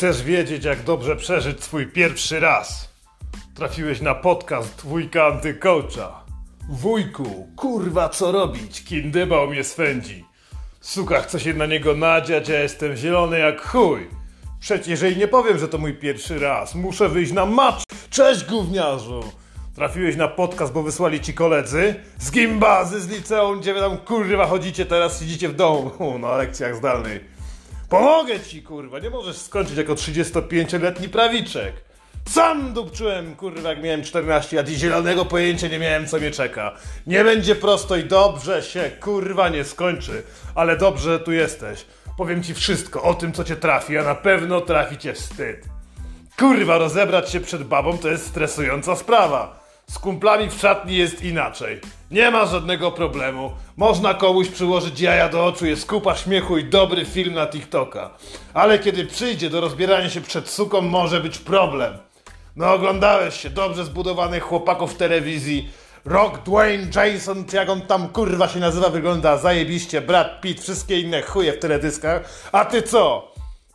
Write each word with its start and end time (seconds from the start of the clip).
Chcesz 0.00 0.22
wiedzieć, 0.22 0.64
jak 0.64 0.82
dobrze 0.82 1.16
przeżyć 1.16 1.64
swój 1.64 1.86
pierwszy 1.86 2.40
raz? 2.40 2.88
Trafiłeś 3.54 4.00
na 4.00 4.14
podcast 4.14 4.80
wujka 4.80 5.26
antykołcza. 5.26 6.24
Wujku, 6.68 7.48
kurwa, 7.56 8.08
co 8.08 8.32
robić? 8.32 8.84
Kindybał 8.84 9.46
mnie 9.48 9.64
swędzi. 9.64 10.24
Suka 10.80 11.20
chce 11.20 11.40
się 11.40 11.54
na 11.54 11.66
niego 11.66 11.94
nadziać, 11.94 12.50
a 12.50 12.60
jestem 12.60 12.96
zielony 12.96 13.38
jak 13.38 13.60
chuj. 13.60 14.08
Przecież 14.60 14.86
jeżeli 14.86 15.16
nie 15.16 15.28
powiem, 15.28 15.58
że 15.58 15.68
to 15.68 15.78
mój 15.78 15.94
pierwszy 15.94 16.38
raz, 16.38 16.74
muszę 16.74 17.08
wyjść 17.08 17.32
na 17.32 17.46
macz. 17.46 17.82
Cześć, 18.10 18.44
gówniarzu! 18.44 19.20
Trafiłeś 19.74 20.16
na 20.16 20.28
podcast, 20.28 20.72
bo 20.72 20.82
wysłali 20.82 21.20
ci 21.20 21.34
koledzy 21.34 21.94
z 22.18 22.30
gimbazy, 22.30 23.00
z 23.00 23.08
liceum, 23.08 23.60
gdzie 23.60 23.74
wy 23.74 23.80
tam 23.80 23.96
kurwa 23.96 24.46
chodzicie, 24.46 24.86
teraz 24.86 25.20
siedzicie 25.20 25.48
w 25.48 25.56
domu 25.56 26.18
na 26.18 26.36
lekcjach 26.36 26.76
zdalnej. 26.76 27.39
Pomogę 27.90 28.40
ci, 28.40 28.62
kurwa, 28.62 28.98
nie 28.98 29.10
możesz 29.10 29.36
skończyć 29.36 29.76
jako 29.76 29.94
35-letni 29.94 31.08
prawiczek. 31.08 31.72
Sam 32.28 32.72
dupczyłem, 32.72 33.36
kurwa, 33.36 33.68
jak 33.68 33.82
miałem 33.82 34.04
14 34.04 34.56
lat 34.56 34.68
i 34.68 34.76
zielonego 34.76 35.24
pojęcia 35.24 35.68
nie 35.68 35.78
miałem, 35.78 36.06
co 36.06 36.18
mnie 36.18 36.30
czeka. 36.30 36.72
Nie 37.06 37.24
będzie 37.24 37.54
prosto 37.54 37.96
i 37.96 38.04
dobrze 38.04 38.62
się, 38.62 38.90
kurwa, 39.00 39.48
nie 39.48 39.64
skończy. 39.64 40.22
Ale 40.54 40.76
dobrze, 40.76 41.12
że 41.12 41.20
tu 41.20 41.32
jesteś. 41.32 41.84
Powiem 42.16 42.42
ci 42.42 42.54
wszystko 42.54 43.02
o 43.02 43.14
tym, 43.14 43.32
co 43.32 43.44
cię 43.44 43.56
trafi, 43.56 43.98
a 43.98 44.02
na 44.02 44.14
pewno 44.14 44.60
trafi 44.60 44.98
cię 44.98 45.12
wstyd. 45.12 45.68
Kurwa, 46.38 46.78
rozebrać 46.78 47.30
się 47.30 47.40
przed 47.40 47.64
babą 47.64 47.98
to 47.98 48.08
jest 48.08 48.26
stresująca 48.26 48.96
sprawa. 48.96 49.59
Z 49.90 49.98
kumplami 49.98 50.50
w 50.50 50.54
szatni 50.54 50.96
jest 50.96 51.24
inaczej. 51.24 51.80
Nie 52.10 52.30
ma 52.30 52.46
żadnego 52.46 52.92
problemu. 52.92 53.52
Można 53.76 54.14
komuś 54.14 54.48
przyłożyć 54.48 55.00
jaja 55.00 55.28
do 55.28 55.46
oczu, 55.46 55.66
jest 55.66 55.86
kupa 55.86 56.16
śmiechu 56.16 56.58
i 56.58 56.64
dobry 56.64 57.04
film 57.04 57.34
na 57.34 57.46
TikToka. 57.46 58.10
Ale 58.54 58.78
kiedy 58.78 59.04
przyjdzie 59.04 59.50
do 59.50 59.60
rozbierania 59.60 60.10
się 60.10 60.20
przed 60.20 60.48
suką, 60.48 60.80
może 60.80 61.20
być 61.20 61.38
problem. 61.38 61.98
No 62.56 62.74
oglądałeś 62.74 63.40
się, 63.40 63.50
dobrze 63.50 63.84
zbudowanych 63.84 64.42
chłopaków 64.42 64.94
w 64.94 64.96
telewizji. 64.96 65.70
Rock, 66.04 66.42
Dwayne, 66.44 66.86
Jason, 66.94 67.44
czy 67.44 67.56
jak 67.56 67.68
on 67.68 67.80
tam 67.80 68.08
kurwa 68.08 68.48
się 68.48 68.60
nazywa, 68.60 68.88
wygląda 68.88 69.36
zajebiście. 69.36 70.00
Brad 70.00 70.40
Pitt, 70.40 70.60
wszystkie 70.60 71.00
inne 71.00 71.22
chuje 71.22 71.52
w 71.52 71.58
teledyskach. 71.58 72.48
A 72.52 72.64
ty 72.64 72.82
co? 72.82 73.29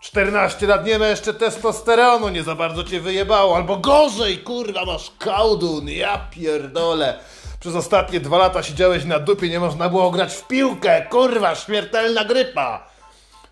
14 0.06 0.68
lat 0.68 0.86
nie 0.86 1.00
ma 1.00 1.08
jeszcze 1.08 1.34
testosteronu, 1.34 2.30
nie 2.30 2.44
za 2.44 2.56
bardzo 2.56 2.84
cię 2.84 3.00
wyjebało. 3.00 3.56
Albo 3.56 3.78
gorzej, 3.78 4.38
kurwa, 4.38 4.86
masz 4.86 5.12
kałdun, 5.20 5.90
ja 5.90 6.28
pierdolę. 6.32 7.20
Przez 7.60 7.76
ostatnie 7.76 8.20
dwa 8.20 8.38
lata 8.38 8.64
siedziałeś 8.64 9.06
na 9.06 9.20
dupie, 9.20 9.50
nie 9.50 9.60
można 9.60 9.90
było 9.90 10.12
grać 10.12 10.34
w 10.34 10.48
piłkę, 10.48 11.06
kurwa, 11.10 11.56
śmiertelna 11.56 12.26
grypa. 12.26 12.88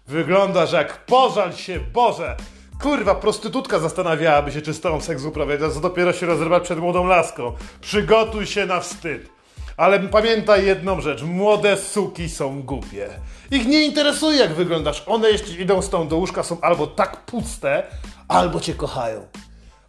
Wyglądasz 0.07 0.71
jak 0.71 1.05
pożal 1.05 1.53
się, 1.53 1.79
Boże. 1.79 2.37
Kurwa, 2.81 3.15
prostytutka 3.15 3.79
zastanawiałaby 3.79 4.51
się, 4.51 4.61
czy 4.61 4.73
z 4.73 4.81
tobą 4.81 5.01
seks 5.01 5.23
uprawiać, 5.23 5.61
a 5.61 5.69
co 5.69 5.79
dopiero 5.79 6.13
się 6.13 6.25
rozrywać 6.25 6.63
przed 6.63 6.79
młodą 6.79 7.05
laską. 7.05 7.53
Przygotuj 7.81 8.45
się 8.45 8.65
na 8.65 8.79
wstyd. 8.79 9.32
Ale 9.77 9.99
pamiętaj 9.99 10.65
jedną 10.65 11.01
rzecz, 11.01 11.23
młode 11.23 11.77
suki 11.77 12.29
są 12.29 12.61
głupie. 12.61 13.09
Ich 13.51 13.67
nie 13.67 13.85
interesuje 13.85 14.37
jak 14.37 14.53
wyglądasz. 14.53 15.03
One 15.05 15.29
jeśli 15.29 15.61
idą 15.61 15.81
z 15.81 15.89
tą 15.89 16.07
do 16.07 16.17
łóżka 16.17 16.43
są 16.43 16.61
albo 16.61 16.87
tak 16.87 17.17
puste, 17.25 17.83
albo 18.27 18.59
cię 18.59 18.73
kochają. 18.73 19.27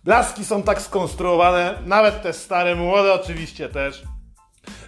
Blaski 0.04 0.44
są 0.44 0.62
tak 0.62 0.82
skonstruowane, 0.82 1.78
nawet 1.86 2.22
te 2.22 2.32
stare, 2.32 2.76
młode 2.76 3.12
oczywiście 3.12 3.68
też, 3.68 4.02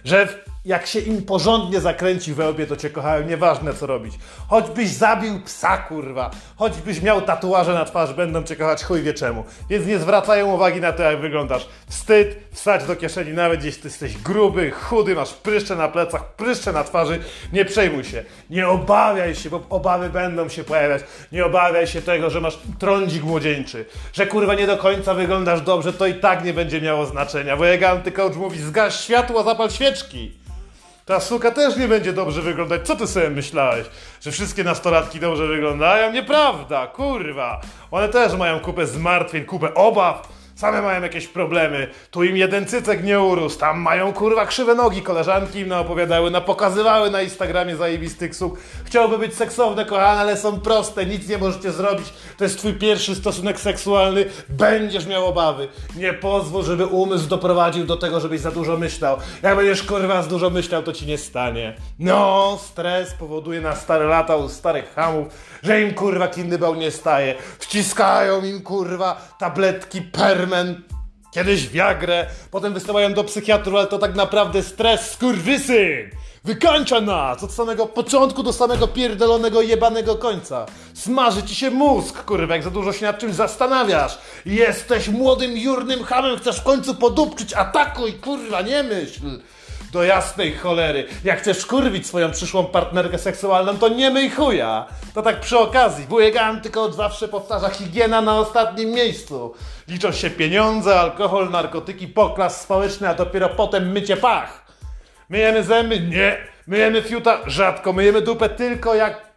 że 0.03 0.27
jak 0.67 0.87
się 0.87 0.99
im 0.99 1.21
porządnie 1.21 1.81
zakręci 1.81 2.33
we 2.33 2.49
łbie, 2.51 2.67
to 2.67 2.75
cię 2.75 2.89
kochają, 2.89 3.27
nieważne 3.27 3.73
co 3.73 3.85
robić. 3.85 4.13
Choćbyś 4.47 4.89
zabił 4.89 5.41
psa, 5.41 5.77
kurwa, 5.77 6.31
choćbyś 6.57 7.01
miał 7.01 7.21
tatuaże 7.21 7.73
na 7.73 7.85
twarz, 7.85 8.13
będą 8.13 8.43
cię 8.43 8.55
kochać 8.55 8.83
chuj 8.83 9.01
wie 9.01 9.13
czemu. 9.13 9.43
Więc 9.69 9.85
nie 9.85 9.99
zwracają 9.99 10.53
uwagi 10.53 10.81
na 10.81 10.91
to, 10.91 11.03
jak 11.03 11.21
wyglądasz. 11.21 11.67
Wstyd, 11.89 12.37
wstać 12.51 12.83
do 12.83 12.95
kieszeni, 12.95 13.33
nawet 13.33 13.63
jeśli 13.63 13.81
ty 13.81 13.87
jesteś 13.87 14.17
gruby, 14.17 14.71
chudy, 14.71 15.15
masz 15.15 15.33
pryszcze 15.33 15.75
na 15.75 15.87
plecach, 15.87 16.35
pryszcze 16.35 16.73
na 16.73 16.83
twarzy, 16.83 17.19
nie 17.53 17.65
przejmuj 17.65 18.03
się. 18.03 18.23
Nie 18.49 18.67
obawiaj 18.67 19.35
się, 19.35 19.49
bo 19.49 19.63
obawy 19.69 20.09
będą 20.09 20.49
się 20.49 20.63
pojawiać. 20.63 21.01
Nie 21.31 21.45
obawiaj 21.45 21.87
się 21.87 22.01
tego, 22.01 22.29
że 22.29 22.41
masz 22.41 22.59
trądzik 22.79 23.23
młodzieńczy, 23.23 23.85
że 24.13 24.27
kurwa 24.27 24.53
nie 24.53 24.67
do 24.67 24.77
końca 24.77 25.13
wyglądasz 25.13 25.61
dobrze, 25.61 25.93
to 25.93 26.07
i 26.07 26.13
tak 26.13 26.43
nie 26.43 26.53
będzie 26.53 26.81
miało 26.81 27.05
znaczenia. 27.05 27.57
Bo 27.57 27.65
jak 27.65 27.83
antycoach 27.83 28.35
mówi, 28.35 28.59
zgaś 28.59 28.99
światło, 28.99 29.43
zapal 29.43 29.71
świeczki. 29.71 30.47
Ta 31.07 31.19
suka 31.19 31.51
też 31.51 31.77
nie 31.77 31.87
będzie 31.87 32.13
dobrze 32.13 32.41
wyglądać. 32.41 32.87
Co 32.87 32.95
ty 32.95 33.07
sobie 33.07 33.29
myślałeś? 33.29 33.87
Że 34.21 34.31
wszystkie 34.31 34.63
nastolatki 34.63 35.19
dobrze 35.19 35.47
wyglądają? 35.47 36.11
Nieprawda, 36.11 36.87
kurwa. 36.87 37.61
One 37.91 38.09
też 38.09 38.33
mają 38.33 38.59
kupę 38.59 38.87
zmartwień, 38.87 39.45
kupę 39.45 39.73
obaw. 39.73 40.27
Same 40.57 40.81
mają 40.81 41.01
jakieś 41.01 41.27
problemy. 41.27 41.87
Tu 42.11 42.23
im 42.23 42.37
jeden 42.37 42.65
cycek 42.65 43.03
nie 43.03 43.19
urósł. 43.19 43.59
Tam 43.59 43.79
mają 43.79 44.13
kurwa 44.13 44.45
krzywe 44.45 44.75
nogi. 44.75 45.01
Koleżanki 45.01 45.59
im 45.59 45.67
naopowiadały, 45.67 46.31
napokazywały 46.31 47.09
na 47.09 47.21
Instagramie 47.21 47.75
zajebistych 47.75 48.35
suk. 48.35 48.59
Chciałby 48.85 49.17
być 49.17 49.33
seksowne, 49.33 49.85
kochane, 49.85 50.21
ale 50.21 50.37
są 50.37 50.59
proste. 50.59 51.05
Nic 51.05 51.29
nie 51.29 51.37
możecie 51.37 51.71
zrobić. 51.71 52.13
To 52.37 52.43
jest 52.43 52.57
twój 52.57 52.73
pierwszy 52.73 53.15
stosunek 53.15 53.59
seksualny. 53.59 54.25
Będziesz 54.49 55.07
miał 55.07 55.25
obawy. 55.25 55.67
Nie 55.95 56.13
pozwól, 56.13 56.63
żeby 56.63 56.85
umysł 56.85 57.27
doprowadził 57.27 57.85
do 57.85 57.97
tego, 57.97 58.19
żebyś 58.19 58.41
za 58.41 58.51
dużo 58.51 58.77
myślał. 58.77 59.17
Jak 59.43 59.55
będziesz 59.55 59.83
kurwa 59.83 60.21
za 60.21 60.29
dużo 60.29 60.49
myślał, 60.49 60.83
to 60.83 60.93
ci 60.93 61.05
nie 61.05 61.17
stanie. 61.17 61.75
No, 61.99 62.59
stres 62.61 63.13
powoduje 63.13 63.61
na 63.61 63.75
stare 63.75 64.05
lata 64.05 64.35
u 64.35 64.49
starych 64.49 64.93
hamów, 64.93 65.27
że 65.63 65.81
im 65.81 65.93
kurwa 65.93 66.27
kindybał 66.27 66.75
nie 66.75 66.91
staje. 66.91 67.35
Wciskają 67.59 68.43
im 68.45 68.61
kurwa 68.61 69.21
tabletki 69.39 70.01
permen, 70.47 70.83
kiedyś 71.31 71.69
wiagrę, 71.69 72.25
potem 72.51 72.73
wystawiają 72.73 73.13
do 73.13 73.23
psychiatrów, 73.23 73.75
ale 73.75 73.87
to 73.87 73.97
tak 73.97 74.15
naprawdę 74.15 74.63
stres, 74.63 75.11
skurwysyn! 75.11 76.09
Wykańcza 76.43 77.01
nas 77.01 77.43
od 77.43 77.51
samego 77.51 77.85
początku 77.85 78.43
do 78.43 78.53
samego 78.53 78.87
pierdolonego 78.87 79.61
jebanego 79.61 80.15
końca. 80.15 80.65
Smaży 80.93 81.43
ci 81.43 81.55
się 81.55 81.71
mózg, 81.71 82.23
kurwa, 82.23 82.53
jak 82.53 82.63
za 82.63 82.71
dużo 82.71 82.93
się 82.93 83.05
nad 83.05 83.19
czymś 83.19 83.33
zastanawiasz. 83.33 84.17
Jesteś 84.45 85.09
młodym, 85.09 85.57
jurnym 85.57 86.03
hamem, 86.03 86.37
chcesz 86.37 86.59
w 86.59 86.63
końcu 86.63 86.95
podupczyć, 86.95 87.53
atakuj, 87.53 88.13
kurwa, 88.13 88.61
nie 88.61 88.83
myśl. 88.83 89.21
Do 89.91 90.03
jasnej 90.03 90.55
cholery. 90.55 91.07
Jak 91.23 91.39
chcesz 91.39 91.65
kurwić 91.65 92.07
swoją 92.07 92.31
przyszłą 92.31 92.65
partnerkę 92.65 93.17
seksualną, 93.17 93.77
to 93.77 93.89
nie 93.89 94.11
myj 94.11 94.29
chuja. 94.29 94.85
To 95.13 95.21
tak 95.21 95.39
przy 95.39 95.57
okazji. 95.57 96.05
Wujek 96.05 96.37
Antyko 96.37 96.91
zawsze 96.91 97.27
powtarza 97.27 97.69
higiena 97.69 98.21
na 98.21 98.39
ostatnim 98.39 98.89
miejscu. 98.89 99.53
Liczą 99.87 100.11
się 100.11 100.29
pieniądze, 100.29 100.99
alkohol, 100.99 101.49
narkotyki, 101.49 102.07
poklas 102.07 102.61
społeczny, 102.61 103.09
a 103.09 103.13
dopiero 103.13 103.49
potem 103.49 103.91
mycie 103.91 104.17
pach. 104.17 104.65
Myjemy 105.29 105.63
zęby? 105.63 105.99
Nie. 105.99 106.37
Myjemy 106.67 107.01
fiuta? 107.01 107.39
Rzadko. 107.45 107.93
Myjemy 107.93 108.21
dupę 108.21 108.49
tylko 108.49 108.95
jak 108.95 109.27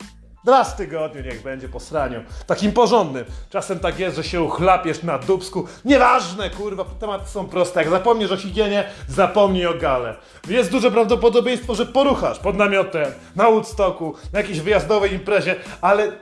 Raz 0.46 0.72
w 0.72 0.76
tygodniu 0.76 1.22
niech 1.22 1.42
będzie 1.42 1.68
po 1.68 1.80
sraniu. 1.80 2.24
Takim 2.46 2.72
porządnym. 2.72 3.24
Czasem 3.50 3.78
tak 3.78 3.98
jest, 3.98 4.16
że 4.16 4.24
się 4.24 4.42
uchlapiesz 4.42 5.02
na 5.02 5.18
dubsku. 5.18 5.66
Nieważne, 5.84 6.50
kurwa, 6.50 6.84
tematy 6.84 7.28
są 7.28 7.48
proste. 7.48 7.80
Jak 7.80 7.90
zapomnisz 7.90 8.32
o 8.32 8.36
higienie, 8.36 8.84
zapomnij 9.08 9.66
o 9.66 9.74
gale. 9.74 10.16
Jest 10.48 10.70
duże 10.70 10.90
prawdopodobieństwo, 10.90 11.74
że 11.74 11.86
poruchasz 11.86 12.38
pod 12.38 12.56
namiotem, 12.56 13.12
na 13.36 13.44
Woodstocku, 13.44 14.14
na 14.32 14.38
jakiejś 14.38 14.60
wyjazdowej 14.60 15.12
imprezie, 15.12 15.56
ale 15.80 16.12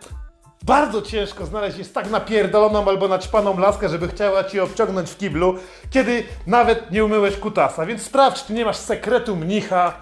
bardzo 0.62 1.02
ciężko 1.02 1.46
znaleźć 1.46 1.78
jest 1.78 1.94
tak 1.94 2.10
napierdoloną 2.10 2.88
albo 2.88 3.08
naćpaną 3.08 3.58
laskę, 3.58 3.88
żeby 3.88 4.08
chciała 4.08 4.44
ci 4.44 4.60
obciągnąć 4.60 5.10
w 5.10 5.18
kiblu, 5.18 5.54
kiedy 5.90 6.22
nawet 6.46 6.90
nie 6.90 7.04
umyłeś 7.04 7.36
kutasa. 7.36 7.86
Więc 7.86 8.02
sprawdź, 8.02 8.44
czy 8.44 8.52
nie 8.52 8.64
masz 8.64 8.76
sekretu 8.76 9.36
mnicha, 9.36 9.94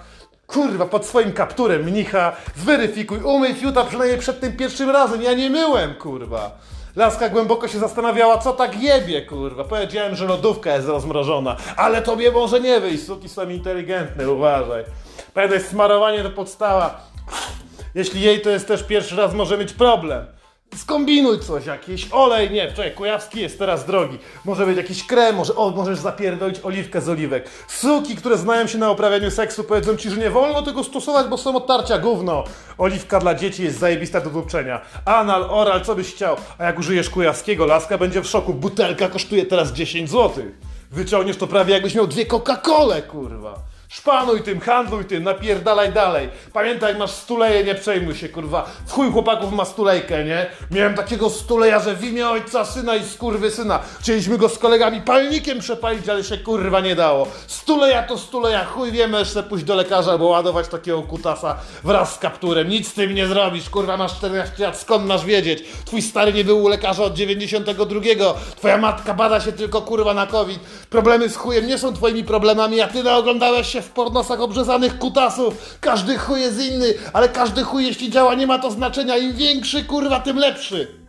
Kurwa, 0.46 0.86
pod 0.86 1.06
swoim 1.06 1.32
kapturem 1.32 1.82
mnicha, 1.82 2.36
zweryfikuj, 2.56 3.18
umyj 3.18 3.54
fiuta 3.54 3.84
przynajmniej 3.84 4.18
przed 4.18 4.40
tym 4.40 4.56
pierwszym 4.56 4.90
razem, 4.90 5.22
ja 5.22 5.32
nie 5.32 5.50
myłem, 5.50 5.94
kurwa. 5.94 6.50
Laska 6.96 7.28
głęboko 7.28 7.68
się 7.68 7.78
zastanawiała, 7.78 8.38
co 8.38 8.52
tak 8.52 8.82
jebie, 8.82 9.22
kurwa. 9.22 9.64
Powiedziałem, 9.64 10.14
że 10.14 10.24
lodówka 10.24 10.74
jest 10.74 10.88
rozmrożona, 10.88 11.56
ale 11.76 12.02
tobie 12.02 12.30
może 12.30 12.60
nie 12.60 12.80
wyjść, 12.80 13.06
suki 13.06 13.28
są 13.28 13.48
inteligentne, 13.48 14.30
uważaj. 14.30 14.84
Pamiętaj, 15.34 15.60
smarowanie 15.60 16.22
to 16.22 16.30
podstawa. 16.30 17.00
Jeśli 17.94 18.20
jej 18.20 18.40
to 18.40 18.50
jest 18.50 18.68
też 18.68 18.82
pierwszy 18.82 19.16
raz, 19.16 19.34
może 19.34 19.58
mieć 19.58 19.72
problem. 19.72 20.26
Skombinuj 20.74 21.40
coś, 21.40 21.66
jakiś 21.66 22.08
olej, 22.12 22.50
nie, 22.50 22.68
czekaj, 22.68 22.94
kujawski 22.94 23.40
jest 23.40 23.58
teraz 23.58 23.86
drogi. 23.86 24.18
Może 24.44 24.66
być 24.66 24.76
jakiś 24.76 25.06
krem, 25.06 25.36
może, 25.36 25.54
o, 25.54 25.70
możesz 25.70 25.98
zapierdolić 25.98 26.60
oliwkę 26.62 27.00
z 27.00 27.08
oliwek. 27.08 27.48
Suki, 27.68 28.16
które 28.16 28.38
znają 28.38 28.66
się 28.66 28.78
na 28.78 28.90
uprawianiu 28.90 29.30
seksu, 29.30 29.64
powiedzą 29.64 29.96
ci, 29.96 30.10
że 30.10 30.16
nie 30.16 30.30
wolno 30.30 30.62
tego 30.62 30.84
stosować, 30.84 31.26
bo 31.26 31.38
są 31.38 31.56
odtarcia, 31.56 31.98
gówno. 31.98 32.44
Oliwka 32.78 33.20
dla 33.20 33.34
dzieci 33.34 33.62
jest 33.62 33.78
zajebista 33.78 34.20
do 34.20 34.30
dupczenia. 34.30 34.80
Anal, 35.04 35.44
oral, 35.50 35.84
co 35.84 35.94
byś 35.94 36.14
chciał. 36.14 36.36
A 36.58 36.64
jak 36.64 36.78
użyjesz 36.78 37.10
kujawskiego, 37.10 37.66
laska 37.66 37.98
będzie 37.98 38.22
w 38.22 38.26
szoku. 38.26 38.54
Butelka 38.54 39.08
kosztuje 39.08 39.46
teraz 39.46 39.72
10 39.72 40.10
zł. 40.10 40.44
Wyciągniesz 40.90 41.36
to 41.36 41.46
prawie 41.46 41.74
jakbyś 41.74 41.94
miał 41.94 42.06
dwie 42.06 42.26
Coca-Cole, 42.26 43.02
kurwa. 43.02 43.54
Szpanuj 43.88 44.42
tym, 44.42 44.60
handluj 44.60 45.04
tym, 45.04 45.22
napierdalaj 45.22 45.92
dalej. 45.92 46.28
Pamiętaj, 46.52 46.94
masz 46.94 47.10
stuleje, 47.10 47.64
nie 47.64 47.74
przejmuj 47.74 48.14
się, 48.14 48.28
kurwa. 48.28 48.70
W 48.86 48.92
chuj 48.92 49.12
chłopaków 49.12 49.52
ma 49.52 49.64
stulejkę, 49.64 50.24
nie? 50.24 50.46
Miałem 50.70 50.94
takiego 50.94 51.30
stuleja, 51.30 51.80
że 51.80 51.94
w 51.94 52.04
imię 52.04 52.28
ojca, 52.28 52.64
syna 52.64 52.96
i 52.96 53.04
skurwy 53.04 53.50
syna. 53.50 53.80
Chcieliśmy 54.00 54.38
go 54.38 54.48
z 54.48 54.58
kolegami 54.58 55.00
palnikiem 55.00 55.60
przepalić, 55.60 56.08
ale 56.08 56.24
się 56.24 56.38
kurwa 56.38 56.80
nie 56.80 56.96
dało. 56.96 57.28
Stuleja 57.46 58.02
to 58.02 58.18
stuleja, 58.18 58.64
chuj 58.64 58.92
wiemy, 58.92 59.18
jeszcze 59.18 59.42
pójść 59.42 59.64
do 59.64 59.74
lekarza, 59.74 60.18
bo 60.18 60.24
ładować 60.24 60.68
takiego 60.68 61.02
kutasa 61.02 61.56
wraz 61.84 62.14
z 62.14 62.18
kapturem. 62.18 62.68
Nic 62.68 62.88
z 62.88 62.94
tym 62.94 63.14
nie 63.14 63.26
zrobisz, 63.26 63.70
kurwa, 63.70 63.96
masz 63.96 64.16
14 64.16 64.64
lat, 64.64 64.78
skąd 64.78 65.06
masz 65.06 65.24
wiedzieć? 65.24 65.64
Twój 65.84 66.02
stary 66.02 66.32
nie 66.32 66.44
był 66.44 66.62
u 66.62 66.68
lekarza 66.68 67.02
od 67.04 67.14
92. 67.14 68.00
Twoja 68.56 68.78
matka 68.78 69.14
bada 69.14 69.40
się 69.40 69.52
tylko 69.52 69.82
kurwa 69.82 70.14
na 70.14 70.26
COVID. 70.26 70.60
Problemy 70.90 71.28
z 71.28 71.36
chujem 71.36 71.66
nie 71.66 71.78
są 71.78 71.94
twoimi 71.94 72.24
problemami, 72.24 72.80
a 72.80 72.88
ty 72.88 73.02
naoglądałeś 73.02 73.66
się 73.72 73.75
w 73.82 73.90
pornosach 73.90 74.40
obrzezanych 74.40 74.98
kutasów. 74.98 75.78
Każdy 75.80 76.18
chuj 76.18 76.40
jest 76.40 76.60
inny, 76.60 76.94
ale 77.12 77.28
każdy 77.28 77.62
chuj 77.62 77.86
jeśli 77.86 78.10
działa 78.10 78.34
nie 78.34 78.46
ma 78.46 78.58
to 78.58 78.70
znaczenia. 78.70 79.16
Im 79.16 79.32
większy 79.32 79.84
kurwa, 79.84 80.20
tym 80.20 80.38
lepszy. 80.38 81.06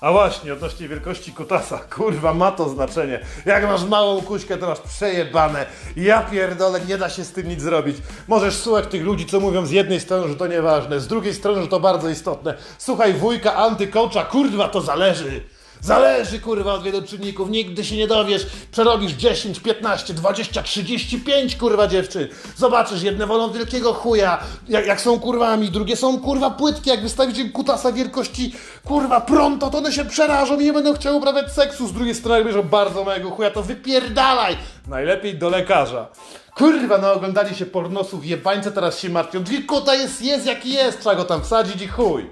A 0.00 0.12
właśnie, 0.12 0.52
odnośnie 0.52 0.88
wielkości 0.88 1.32
kutasa, 1.32 1.78
kurwa, 1.96 2.34
ma 2.34 2.52
to 2.52 2.68
znaczenie. 2.68 3.20
Jak 3.46 3.64
masz 3.64 3.84
małą 3.84 4.22
kuśkę, 4.22 4.56
to 4.56 4.66
masz 4.66 4.80
przejebane. 4.80 5.66
Ja 5.96 6.22
pierdolę, 6.22 6.80
nie 6.88 6.98
da 6.98 7.08
się 7.08 7.24
z 7.24 7.32
tym 7.32 7.48
nic 7.48 7.60
zrobić. 7.60 7.96
Możesz 8.28 8.54
słuchać 8.56 8.86
tych 8.86 9.02
ludzi, 9.02 9.26
co 9.26 9.40
mówią 9.40 9.66
z 9.66 9.70
jednej 9.70 10.00
strony, 10.00 10.28
że 10.28 10.36
to 10.36 10.46
nieważne, 10.46 11.00
z 11.00 11.06
drugiej 11.06 11.34
strony, 11.34 11.62
że 11.62 11.68
to 11.68 11.80
bardzo 11.80 12.08
istotne. 12.08 12.54
Słuchaj 12.78 13.14
wujka 13.14 13.54
antycoacha, 13.54 14.24
kurwa, 14.24 14.68
to 14.68 14.80
zależy. 14.80 15.40
Zależy 15.80 16.40
kurwa 16.40 16.74
od 16.74 16.82
wielu 16.82 17.02
czynników, 17.02 17.50
nigdy 17.50 17.84
się 17.84 17.96
nie 17.96 18.06
dowiesz. 18.06 18.46
Przerobisz 18.72 19.12
10, 19.12 19.60
15, 19.60 20.14
20, 20.14 20.62
35 20.62 21.56
kurwa 21.56 21.86
dziewczyn. 21.86 22.28
Zobaczysz, 22.56 23.02
jedne 23.02 23.26
wolą 23.26 23.52
wielkiego 23.52 23.94
chuja, 23.94 24.38
jak, 24.68 24.86
jak 24.86 25.00
są 25.00 25.20
kurwami, 25.20 25.70
drugie 25.70 25.96
są 25.96 26.20
kurwa 26.20 26.50
płytkie. 26.50 26.90
Jak 26.90 27.02
wystawić 27.02 27.38
im 27.38 27.52
kutasa 27.52 27.92
wielkości 27.92 28.54
kurwa 28.84 29.20
pronto, 29.20 29.70
to 29.70 29.78
one 29.78 29.92
się 29.92 30.04
przerażą 30.04 30.60
i 30.60 30.64
nie 30.64 30.72
będą 30.72 30.94
chciały 30.94 31.16
uprawiać 31.16 31.52
seksu. 31.52 31.88
Z 31.88 31.92
drugiej 31.92 32.14
strony, 32.14 32.44
bierzą 32.44 32.62
bardzo 32.62 33.04
małego 33.04 33.30
chuja, 33.30 33.50
to 33.50 33.62
wypierdalaj. 33.62 34.56
Najlepiej 34.88 35.38
do 35.38 35.48
lekarza. 35.48 36.08
Kurwa, 36.56 36.98
no 36.98 37.12
oglądali 37.12 37.54
się 37.54 37.66
pornosów 37.66 38.26
jebańce, 38.26 38.72
teraz 38.72 38.98
się 38.98 39.08
martwią. 39.08 39.44
Kuta 39.68 39.94
jest, 39.94 40.22
jest 40.22 40.46
jaki 40.46 40.72
jest, 40.72 41.00
trzeba 41.00 41.14
go 41.14 41.24
tam 41.24 41.42
wsadzić 41.42 41.82
i 41.82 41.88
chuj. 41.88 42.26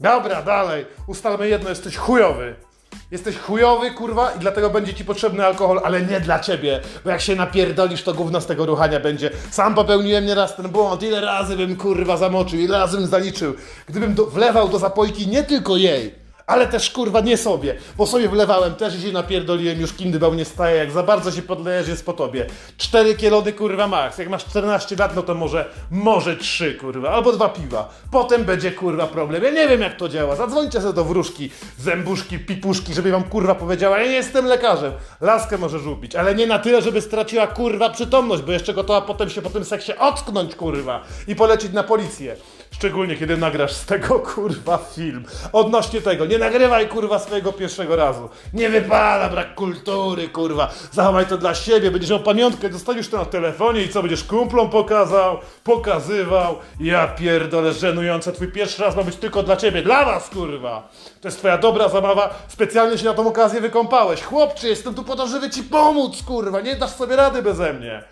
Dobra, 0.00 0.42
dalej. 0.42 0.86
Ustalmy 1.06 1.48
jedno, 1.48 1.68
jesteś 1.68 1.96
chujowy. 1.96 2.69
Jesteś 3.10 3.36
chujowy, 3.36 3.90
kurwa, 3.90 4.32
i 4.32 4.38
dlatego 4.38 4.70
będzie 4.70 4.94
ci 4.94 5.04
potrzebny 5.04 5.46
alkohol, 5.46 5.80
ale 5.84 6.02
nie 6.02 6.20
dla 6.20 6.38
ciebie, 6.38 6.80
bo 7.04 7.10
jak 7.10 7.20
się 7.20 7.36
napierdolisz, 7.36 8.02
to 8.02 8.14
gówno 8.14 8.40
z 8.40 8.46
tego 8.46 8.66
ruchania 8.66 9.00
będzie. 9.00 9.30
Sam 9.50 9.74
popełniłem 9.74 10.26
nieraz 10.26 10.56
ten 10.56 10.68
błąd, 10.68 11.02
ile 11.02 11.20
razy 11.20 11.56
bym, 11.56 11.76
kurwa, 11.76 12.16
zamoczył, 12.16 12.58
ile 12.58 12.78
razy 12.78 12.96
bym 12.96 13.06
zaliczył. 13.06 13.54
Gdybym 13.86 14.14
do, 14.14 14.26
wlewał 14.26 14.68
do 14.68 14.78
zapojki 14.78 15.28
nie 15.28 15.42
tylko 15.42 15.76
jej, 15.76 16.19
ale 16.50 16.66
też 16.66 16.90
kurwa 16.90 17.20
nie 17.20 17.36
sobie, 17.36 17.74
bo 17.96 18.06
sobie 18.06 18.28
wlewałem 18.28 18.74
też 18.74 18.94
i 18.94 19.02
się 19.02 19.12
napierdoliłem, 19.12 19.80
już 19.80 19.92
kindybał 19.92 20.34
nie 20.34 20.44
staje, 20.44 20.76
jak 20.76 20.90
za 20.90 21.02
bardzo 21.02 21.32
się 21.32 21.42
podlejesz 21.42 21.88
jest 21.88 22.06
po 22.06 22.12
tobie. 22.12 22.46
Cztery 22.76 23.14
kielody 23.14 23.52
kurwa 23.52 23.86
max, 23.86 24.18
jak 24.18 24.28
masz 24.28 24.44
14 24.44 24.96
lat, 24.96 25.16
no 25.16 25.22
to 25.22 25.34
może, 25.34 25.68
może 25.90 26.36
trzy 26.36 26.74
kurwa, 26.74 27.10
albo 27.10 27.32
dwa 27.32 27.48
piwa. 27.48 27.88
Potem 28.10 28.44
będzie 28.44 28.72
kurwa 28.72 29.06
problem, 29.06 29.42
ja 29.42 29.50
nie 29.50 29.68
wiem 29.68 29.80
jak 29.80 29.96
to 29.96 30.08
działa, 30.08 30.36
zadzwońcie 30.36 30.80
sobie 30.80 30.92
do 30.92 31.04
wróżki, 31.04 31.50
zębuszki, 31.78 32.38
pipuszki, 32.38 32.94
żeby 32.94 33.10
wam 33.10 33.24
kurwa 33.24 33.54
powiedziała, 33.54 33.98
ja 33.98 34.06
nie 34.06 34.12
jestem 34.12 34.44
lekarzem, 34.44 34.92
laskę 35.20 35.58
może 35.58 35.78
żubić, 35.78 36.16
ale 36.16 36.34
nie 36.34 36.46
na 36.46 36.58
tyle, 36.58 36.82
żeby 36.82 37.00
straciła 37.00 37.46
kurwa 37.46 37.90
przytomność, 37.90 38.42
bo 38.42 38.52
jeszcze 38.52 38.74
gotowa 38.74 39.00
potem 39.00 39.30
się 39.30 39.42
po 39.42 39.50
tym 39.50 39.64
seksie 39.64 39.92
ocknąć 39.98 40.54
kurwa 40.54 41.02
i 41.28 41.36
polecić 41.36 41.72
na 41.72 41.82
policję. 41.82 42.36
Szczególnie 42.80 43.16
kiedy 43.16 43.36
nagrasz 43.36 43.72
z 43.72 43.86
tego 43.86 44.18
kurwa 44.34 44.78
film. 44.78 45.24
Odnośnie 45.52 46.00
tego, 46.00 46.26
nie 46.26 46.38
nagrywaj 46.38 46.88
kurwa 46.88 47.18
swojego 47.18 47.52
pierwszego 47.52 47.96
razu. 47.96 48.28
Nie 48.54 48.68
wypada, 48.68 49.28
brak 49.28 49.54
kultury 49.54 50.28
kurwa. 50.28 50.70
Zachowaj 50.92 51.26
to 51.26 51.38
dla 51.38 51.54
siebie, 51.54 51.90
będziesz 51.90 52.10
miał 52.10 52.20
pamiątkę, 52.20 52.72
zostawisz 52.72 53.08
to 53.08 53.16
na 53.16 53.24
telefonie 53.24 53.82
i 53.82 53.88
co, 53.88 54.02
będziesz 54.02 54.24
kumplom 54.24 54.70
pokazał, 54.70 55.38
pokazywał. 55.64 56.56
Ja 56.80 57.08
pierdolę, 57.08 57.72
żenujące, 57.72 58.32
twój 58.32 58.52
pierwszy 58.52 58.82
raz 58.82 58.96
ma 58.96 59.02
być 59.02 59.16
tylko 59.16 59.42
dla 59.42 59.56
ciebie, 59.56 59.82
dla 59.82 60.04
was 60.04 60.28
kurwa. 60.28 60.88
To 61.20 61.28
jest 61.28 61.38
twoja 61.38 61.58
dobra 61.58 61.88
zabawa, 61.88 62.34
specjalnie 62.48 62.98
się 62.98 63.04
na 63.04 63.14
tą 63.14 63.28
okazję 63.28 63.60
wykąpałeś. 63.60 64.22
Chłopcze, 64.22 64.68
jestem 64.68 64.94
tu 64.94 65.04
po 65.04 65.16
to, 65.16 65.26
żeby 65.26 65.50
ci 65.50 65.62
pomóc 65.62 66.22
kurwa, 66.22 66.60
nie 66.60 66.76
dasz 66.76 66.90
sobie 66.90 67.16
rady 67.16 67.42
beze 67.42 67.72
mnie. 67.72 68.04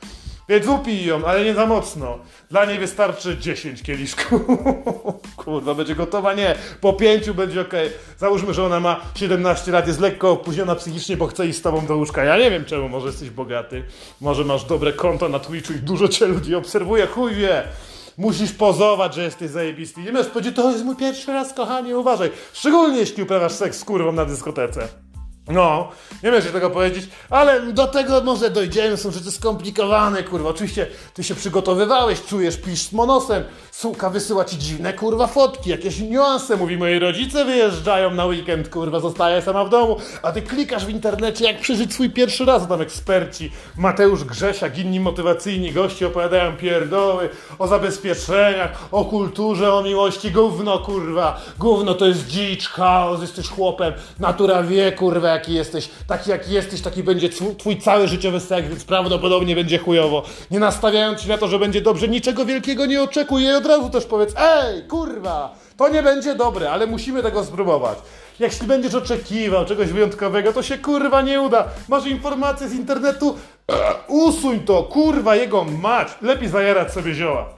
Więc 0.49 0.67
upij 0.67 1.05
ją, 1.05 1.25
ale 1.25 1.45
nie 1.45 1.55
za 1.55 1.67
mocno. 1.67 2.19
Dla 2.50 2.65
niej 2.65 2.79
wystarczy 2.79 3.37
10 3.39 3.83
kieliszków. 3.83 4.41
Kurwa, 5.37 5.75
będzie 5.75 5.95
gotowa? 5.95 6.35
Nie. 6.35 6.55
Po 6.81 6.93
pięciu 6.93 7.35
będzie 7.35 7.61
ok. 7.61 7.75
Załóżmy, 8.19 8.55
że 8.55 8.65
ona 8.65 8.81
ma 8.81 9.00
17 9.15 9.73
lat, 9.73 9.87
jest 9.87 10.00
lekko 10.00 10.31
opóźniona 10.31 10.75
psychicznie, 10.75 11.17
bo 11.17 11.27
chce 11.27 11.47
iść 11.47 11.59
z 11.59 11.62
tobą 11.62 11.87
do 11.87 11.97
łóżka. 11.97 12.25
Ja 12.25 12.39
nie 12.39 12.50
wiem 12.50 12.65
czemu, 12.65 12.89
może 12.89 13.06
jesteś 13.06 13.31
bogaty. 13.31 13.85
Może 14.21 14.45
masz 14.45 14.65
dobre 14.65 14.93
konto 14.93 15.29
na 15.29 15.39
Twitchu 15.39 15.73
i 15.73 15.77
dużo 15.79 16.09
cię 16.09 16.27
ludzi 16.27 16.55
obserwuje. 16.55 17.06
Chuj 17.06 17.35
wie. 17.35 17.62
Musisz 18.19 18.53
pozować, 18.53 19.15
że 19.15 19.23
jesteś 19.23 19.51
zajebisty. 19.51 20.01
Nie 20.01 20.12
możesz 20.12 20.27
powiedzieć, 20.33 20.56
to 20.56 20.71
jest 20.71 20.85
mój 20.85 20.97
pierwszy 20.97 21.33
raz, 21.33 21.55
kochanie, 21.55 21.99
uważaj. 21.99 22.31
Szczególnie 22.53 22.99
jeśli 22.99 23.23
uprawiasz 23.23 23.53
seks 23.53 23.79
z 23.79 23.85
kurwą 23.85 24.12
na 24.12 24.25
dyskotece. 24.25 24.89
No, 25.49 25.89
nie 26.23 26.33
wiem, 26.33 26.43
tego 26.43 26.71
powiedzieć, 26.71 27.09
ale 27.31 27.73
do 27.73 27.87
tego 27.87 28.21
może 28.25 28.50
dojdziemy, 28.50 28.97
są 28.97 29.11
rzeczy 29.11 29.31
skomplikowane, 29.33 30.23
kurwa. 30.23 30.49
Oczywiście 30.49 30.87
ty 31.15 31.25
się 31.25 31.35
przygotowywałeś, 31.35 32.23
czujesz, 32.23 32.56
pisz 32.56 32.83
z 32.83 32.93
monosem, 32.93 33.45
suka 33.79 34.11
wysyła 34.11 34.45
ci 34.45 34.59
dziwne, 34.59 34.93
kurwa, 34.93 35.27
fotki, 35.27 35.71
jakieś 35.71 36.01
niuanse. 36.01 36.57
Mówi, 36.57 36.77
moi 36.77 36.99
rodzice 36.99 37.45
wyjeżdżają 37.45 38.11
na 38.11 38.27
weekend, 38.27 38.69
kurwa, 38.69 39.01
zostaje 39.01 39.43
sama 39.43 39.65
w 39.65 39.71
domu, 39.71 39.97
a 40.23 40.33
ty 40.33 40.43
klikasz 40.43 40.87
w 40.87 40.89
internecie, 40.89 41.45
jak 41.45 41.61
przeżyć 41.61 41.93
swój 41.93 42.11
pierwszy 42.11 42.45
raz. 42.45 42.69
Tam 42.69 42.81
eksperci, 42.81 43.53
Mateusz 43.77 44.25
Grzesiak, 44.25 44.79
inni 44.79 45.01
motywacyjni 45.01 45.73
goście 45.73 46.07
opowiadają 46.07 46.57
pierdoły 46.57 47.29
o 47.59 47.69
zabezpieczeniach, 47.69 48.89
o 48.93 49.05
kulturze, 49.05 49.75
o 49.75 49.83
miłości. 49.83 50.31
Gówno, 50.31 50.79
kurwa, 50.79 51.41
gówno 51.59 51.95
to 51.95 52.07
jest 52.07 52.27
dzicz, 52.27 52.69
chaos, 52.69 53.21
jesteś 53.21 53.49
chłopem, 53.49 53.93
natura 54.19 54.63
wie, 54.63 54.93
kurwa, 54.93 55.29
jaki 55.29 55.55
jesteś, 55.55 55.89
taki 56.07 56.31
jaki 56.31 56.53
jesteś, 56.53 56.81
taki 56.81 57.03
będzie 57.03 57.29
twój 57.59 57.79
cały 57.79 58.09
życiowy 58.09 58.41
seks, 58.41 58.69
więc 58.69 58.85
prawdopodobnie 58.85 59.55
będzie 59.55 59.79
chujowo. 59.79 60.23
Nie 60.51 60.59
nastawiając 60.59 61.21
się 61.21 61.29
na 61.29 61.39
to, 61.39 61.49
że 61.49 61.59
będzie 61.59 61.81
dobrze, 61.81 62.09
niczego 62.09 62.45
wielkiego 62.45 62.87
nie 62.87 63.03
oczekuj 63.03 63.55
od 63.55 63.68
razu 63.69 63.91
też 63.91 64.06
powiedz, 64.06 64.34
ej, 64.37 64.82
kurwa, 64.89 65.55
to 65.77 65.89
nie 65.89 66.03
będzie 66.03 66.34
dobre, 66.34 66.70
ale 66.70 66.87
musimy 66.87 67.22
tego 67.22 67.44
spróbować. 67.44 67.98
Jeśli 68.39 68.67
będziesz 68.67 68.94
oczekiwał 68.94 69.65
czegoś 69.65 69.89
wyjątkowego, 69.89 70.53
to 70.53 70.63
się 70.63 70.79
kurwa 70.79 71.22
nie 71.22 71.41
uda. 71.41 71.65
Masz 71.89 72.06
informacje 72.06 72.69
z 72.69 72.72
internetu, 72.72 73.37
usuń 74.27 74.60
to, 74.60 74.82
kurwa, 74.82 75.37
jego 75.37 75.65
mać. 75.65 76.08
Lepiej 76.22 76.48
zajarać 76.48 76.93
sobie 76.93 77.15
zioła. 77.15 77.48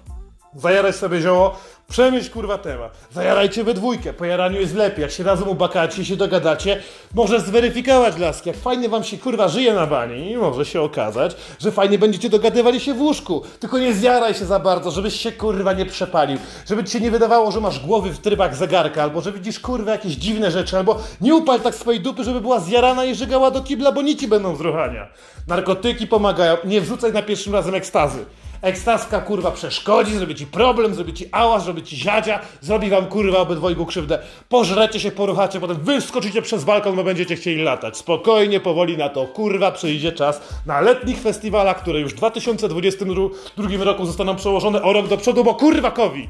Zajarać 0.54 0.96
sobie 0.96 1.20
zioło, 1.20 1.56
Przemyśl 1.90 2.30
kurwa 2.30 2.58
temat. 2.58 2.92
Zajarajcie 3.12 3.64
we 3.64 3.74
dwójkę. 3.74 4.12
Po 4.12 4.24
jaraniu 4.24 4.60
jest 4.60 4.74
lepiej. 4.74 5.02
Jak 5.02 5.10
się 5.10 5.24
razem 5.24 5.48
ubakacie, 5.48 6.04
się 6.04 6.16
dogadacie, 6.16 6.82
może 7.14 7.40
zweryfikować 7.40 8.18
laski. 8.18 8.48
Jak 8.48 8.58
fajnie 8.58 8.88
wam 8.88 9.04
się 9.04 9.18
kurwa 9.18 9.48
żyje 9.48 9.74
na 9.74 9.86
bani, 9.86 10.36
może 10.36 10.64
się 10.64 10.80
okazać, 10.80 11.36
że 11.58 11.70
fajnie 11.72 11.98
będziecie 11.98 12.30
dogadywali 12.30 12.80
się 12.80 12.94
w 12.94 13.00
łóżku. 13.00 13.42
Tylko 13.60 13.78
nie 13.78 13.94
zjaraj 13.94 14.34
się 14.34 14.44
za 14.44 14.58
bardzo, 14.58 14.90
żebyś 14.90 15.20
się 15.20 15.32
kurwa 15.32 15.72
nie 15.72 15.86
przepalił. 15.86 16.38
Żeby 16.68 16.84
ci 16.84 16.92
się 16.92 17.00
nie 17.00 17.10
wydawało, 17.10 17.50
że 17.50 17.60
masz 17.60 17.86
głowy 17.86 18.10
w 18.10 18.18
trybach 18.18 18.56
zegarka, 18.56 19.02
albo 19.02 19.20
że 19.20 19.32
widzisz 19.32 19.60
kurwa 19.60 19.92
jakieś 19.92 20.12
dziwne 20.12 20.50
rzeczy, 20.50 20.76
albo 20.76 20.98
nie 21.20 21.34
upal 21.34 21.60
tak 21.60 21.74
swojej 21.74 22.00
dupy, 22.00 22.24
żeby 22.24 22.40
była 22.40 22.60
zjarana 22.60 23.04
i 23.04 23.14
żygała 23.14 23.50
do 23.50 23.60
kibla, 23.60 23.92
bo 23.92 24.02
nici 24.02 24.28
będą 24.28 24.56
z 24.56 24.60
ruchania. 24.60 25.08
Narkotyki 25.48 26.06
pomagają. 26.06 26.56
Nie 26.64 26.80
wrzucaj 26.80 27.12
na 27.12 27.22
pierwszym 27.22 27.52
razem 27.52 27.74
ekstazy. 27.74 28.24
Ekstazka 28.62 29.20
kurwa 29.20 29.50
przeszkodzi, 29.50 30.14
zrobi 30.14 30.34
ci 30.34 30.46
problem, 30.46 30.94
zrobi 30.94 31.14
ci 31.14 31.26
ałas, 31.32 31.64
zrobi 31.64 31.82
ci 31.82 31.96
ziadzia, 31.96 32.40
zrobi 32.60 32.90
wam 32.90 33.06
kurwa 33.06 33.38
obydwojgu 33.38 33.86
krzywdę. 33.86 34.18
Pożrecie 34.48 35.00
się, 35.00 35.10
poruchacie, 35.10 35.60
potem 35.60 35.76
wyskoczycie 35.76 36.42
przez 36.42 36.64
balkon, 36.64 36.96
bo 36.96 37.04
będziecie 37.04 37.36
chcieli 37.36 37.62
latać. 37.62 37.96
Spokojnie, 37.96 38.60
powoli 38.60 38.96
na 38.96 39.08
to 39.08 39.26
kurwa 39.26 39.72
przyjdzie 39.72 40.12
czas 40.12 40.40
na 40.66 40.80
letnich 40.80 41.18
festiwalach, 41.18 41.82
które 41.82 42.00
już 42.00 42.12
w 42.12 42.16
2022 42.16 43.84
roku 43.84 44.06
zostaną 44.06 44.36
przełożone 44.36 44.82
o 44.82 44.92
rok 44.92 45.08
do 45.08 45.16
przodu, 45.16 45.44
bo 45.44 45.54
kurwa 45.54 45.90
kowi. 45.90 46.28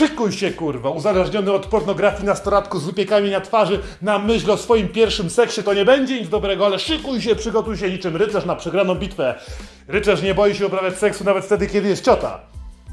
Szykuj 0.00 0.32
się, 0.32 0.50
kurwa, 0.50 0.90
uzależniony 0.90 1.52
od 1.52 1.66
pornografii 1.66 2.24
nastolatku 2.24 2.78
z 2.78 2.84
wypiekami 2.84 3.30
na 3.30 3.40
twarzy 3.40 3.80
na 4.02 4.18
myśl 4.18 4.50
o 4.50 4.56
swoim 4.56 4.88
pierwszym 4.88 5.30
seksie 5.30 5.62
to 5.62 5.74
nie 5.74 5.84
będzie 5.84 6.20
nic 6.20 6.28
dobrego, 6.28 6.66
ale 6.66 6.78
szykuj 6.78 7.20
się, 7.20 7.36
przygotuj 7.36 7.76
się 7.76 7.90
niczym 7.90 8.16
rycerz 8.16 8.44
na 8.44 8.56
przegraną 8.56 8.94
bitwę. 8.94 9.34
Rycerz 9.88 10.22
nie 10.22 10.34
boi 10.34 10.54
się 10.54 10.66
uprawiać 10.66 10.98
seksu 10.98 11.24
nawet 11.24 11.44
wtedy, 11.44 11.66
kiedy 11.66 11.88
jest 11.88 12.04
ciota. 12.04 12.40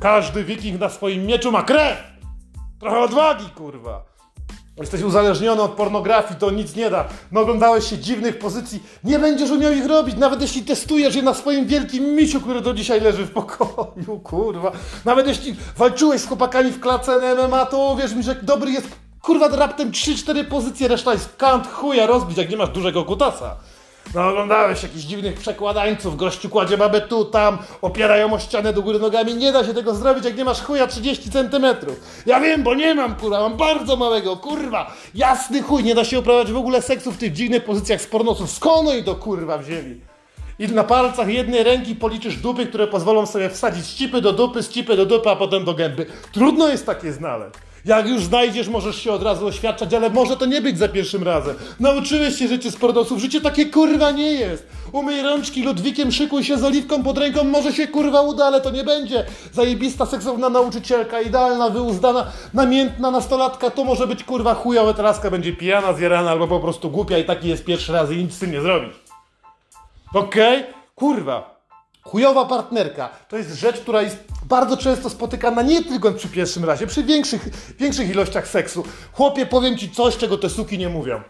Każdy 0.02 0.44
wiking 0.44 0.80
na 0.80 0.90
swoim 0.90 1.26
mieczu 1.26 1.52
ma 1.52 1.64
krew! 1.64 1.98
Trochę 2.80 3.00
odwagi, 3.00 3.50
kurwa. 3.50 4.17
Jesteś 4.80 5.02
uzależniony 5.02 5.62
od 5.62 5.72
pornografii, 5.72 6.40
to 6.40 6.52
nic 6.52 6.76
nie 6.76 6.90
da. 6.90 7.06
No 7.32 7.42
oglądałeś 7.42 7.90
się 7.90 7.98
dziwnych 7.98 8.40
pozycji, 8.40 8.84
nie 9.04 9.20
będziesz 9.20 9.52
umiał 9.52 9.72
ich 9.72 9.86
robić, 9.86 10.18
nawet 10.18 10.42
jeśli 10.42 10.62
testujesz 10.62 11.16
je 11.16 11.22
na 11.22 11.34
swoim 11.34 11.66
wielkim 11.66 12.16
misiu, 12.16 12.42
który 12.42 12.62
do 12.62 12.74
dzisiaj 12.74 13.02
leży 13.02 13.26
w 13.26 13.32
pokoju, 13.32 14.20
kurwa. 14.24 14.72
Nawet 15.06 15.28
jeśli 15.28 15.56
walczyłeś 15.78 16.22
z 16.22 16.28
chłopakami 16.28 16.72
w 16.72 16.80
klatce 16.80 17.36
MMA, 17.36 17.66
to 17.66 17.92
uwierz 17.94 18.14
mi, 18.14 18.24
że 18.24 18.36
dobry 18.36 18.72
jest, 18.72 18.88
kurwa, 19.22 19.48
raptem 19.48 19.92
3-4 19.92 20.46
pozycje, 20.46 20.88
reszta 20.88 21.14
jest 21.14 21.36
kant 21.36 21.68
chuja 21.68 22.06
rozbić, 22.08 22.38
jak 22.38 22.50
nie 22.50 22.58
masz 22.58 22.70
dużego 22.70 23.06
kutasa. 23.06 23.56
No 24.16 24.28
oglądałeś 24.28 24.84
jakichś 24.84 25.04
dziwnych 25.04 25.40
przekładańców, 25.40 26.18
gościu 26.18 26.50
kładzie 26.50 26.78
babę 26.78 27.02
tu, 27.02 27.26
tam, 27.26 27.58
opierają 27.82 28.34
o 28.34 28.40
ścianę 28.40 28.74
do 28.74 28.82
góry 28.82 29.00
nogami. 29.00 29.36
Nie 29.36 29.52
da 29.52 29.66
się 29.66 29.74
tego 29.74 29.96
zrobić, 29.96 30.26
jak 30.26 30.38
nie 30.38 30.46
masz 30.46 30.62
chuja 30.62 30.88
30 30.88 31.32
centymetrów. 31.32 32.00
Ja 32.26 32.40
wiem, 32.40 32.64
bo 32.64 32.76
nie 32.76 32.96
mam, 32.96 33.16
kurwa, 33.16 33.40
mam 33.40 33.58
bardzo 33.58 33.96
małego, 33.96 34.38
kurwa. 34.38 34.94
Jasny 35.16 35.62
chuj, 35.62 35.84
nie 35.84 35.96
da 35.96 36.06
się 36.06 36.20
uprawiać 36.20 36.52
w 36.52 36.58
ogóle 36.58 36.82
seksu 36.82 37.12
w 37.12 37.18
tych 37.18 37.34
dziwnych 37.34 37.64
pozycjach 37.64 38.02
z 38.02 38.08
pornosów. 38.08 38.52
Skąd 38.52 38.90
oni 38.90 39.04
to, 39.04 39.16
kurwa, 39.16 39.58
wzięli? 39.58 40.02
I 40.60 40.68
na 40.68 40.84
palcach 40.84 41.28
jednej 41.28 41.64
ręki 41.64 41.96
policzysz 41.96 42.38
dupy, 42.38 42.66
które 42.66 42.88
pozwolą 42.88 43.26
sobie 43.26 43.50
wsadzić 43.50 43.88
cipy 43.88 44.22
do 44.22 44.34
dupy, 44.34 44.64
cipy 44.64 44.96
do 44.96 45.06
dupy, 45.06 45.30
a 45.30 45.36
potem 45.36 45.66
do 45.66 45.74
gęby. 45.74 46.06
Trudno 46.32 46.68
jest 46.70 46.86
takie 46.86 47.14
znaleźć. 47.14 47.56
Jak 47.88 48.08
już 48.08 48.24
znajdziesz, 48.24 48.68
możesz 48.68 49.02
się 49.02 49.12
od 49.12 49.24
razu 49.24 49.48
oświadczać, 49.48 49.94
ale 49.94 50.10
może 50.10 50.38
to 50.38 50.46
nie 50.46 50.62
być 50.62 50.78
za 50.78 50.88
pierwszym 50.88 51.24
razem. 51.24 51.56
Nauczyłeś 51.80 52.36
się 52.36 52.48
życie 52.48 52.72
z 52.72 52.76
pornosów, 52.76 53.20
życie 53.20 53.42
takie 53.42 53.66
kurwa 53.66 54.12
nie 54.12 54.32
jest. 54.32 54.68
Umyj 54.92 55.22
rączki 55.22 55.64
Ludwikiem, 55.64 56.12
szykuj 56.12 56.44
się 56.44 56.58
z 56.58 56.64
oliwką 56.64 57.04
pod 57.04 57.18
ręką, 57.18 57.44
może 57.44 57.74
się 57.74 57.88
kurwa 57.88 58.22
uda, 58.22 58.46
ale 58.46 58.62
to 58.62 58.72
nie 58.72 58.84
będzie. 58.84 59.26
Zajebista 59.54 60.06
seksowna 60.06 60.50
nauczycielka, 60.50 61.22
idealna, 61.22 61.70
wyuzdana, 61.70 62.26
namiętna 62.54 63.12
nastolatka, 63.12 63.70
to 63.70 63.84
może 63.84 64.08
być 64.08 64.24
kurwa 64.24 64.54
chujowe, 64.54 64.94
teraska 64.94 65.32
będzie 65.32 65.54
pijana, 65.54 65.94
zjarana 65.94 66.32
albo 66.32 66.48
po 66.48 66.60
prostu 66.60 66.90
głupia 66.90 67.18
i 67.18 67.26
taki 67.26 67.48
jest 67.48 67.66
pierwszy 67.66 67.94
raz 67.94 68.12
i 68.12 68.18
nic 68.18 68.34
z 68.34 68.40
tym 68.40 68.52
nie 68.52 68.62
zrobisz. 68.62 68.96
Okej? 70.14 70.60
Okay? 70.60 70.74
Kurwa. 70.96 71.58
Chujowa 72.02 72.46
partnerka 72.46 73.10
to 73.30 73.38
jest 73.38 73.60
rzecz, 73.60 73.80
która 73.80 74.02
jest 74.02 74.18
bardzo 74.48 74.78
często 74.78 75.10
spotykana 75.10 75.62
nie 75.62 75.84
tylko 75.84 76.12
przy 76.12 76.28
pierwszym 76.28 76.66
razie, 76.66 76.88
przy 76.88 77.04
większych, 77.04 77.50
większych 77.80 78.10
ilościach 78.10 78.48
seksu. 78.48 78.84
Chłopie, 79.14 79.46
powiem 79.46 79.78
ci 79.78 79.90
coś, 79.90 80.18
czego 80.18 80.38
te 80.38 80.50
suki 80.50 80.78
nie 80.78 80.90
mówią. 80.90 81.22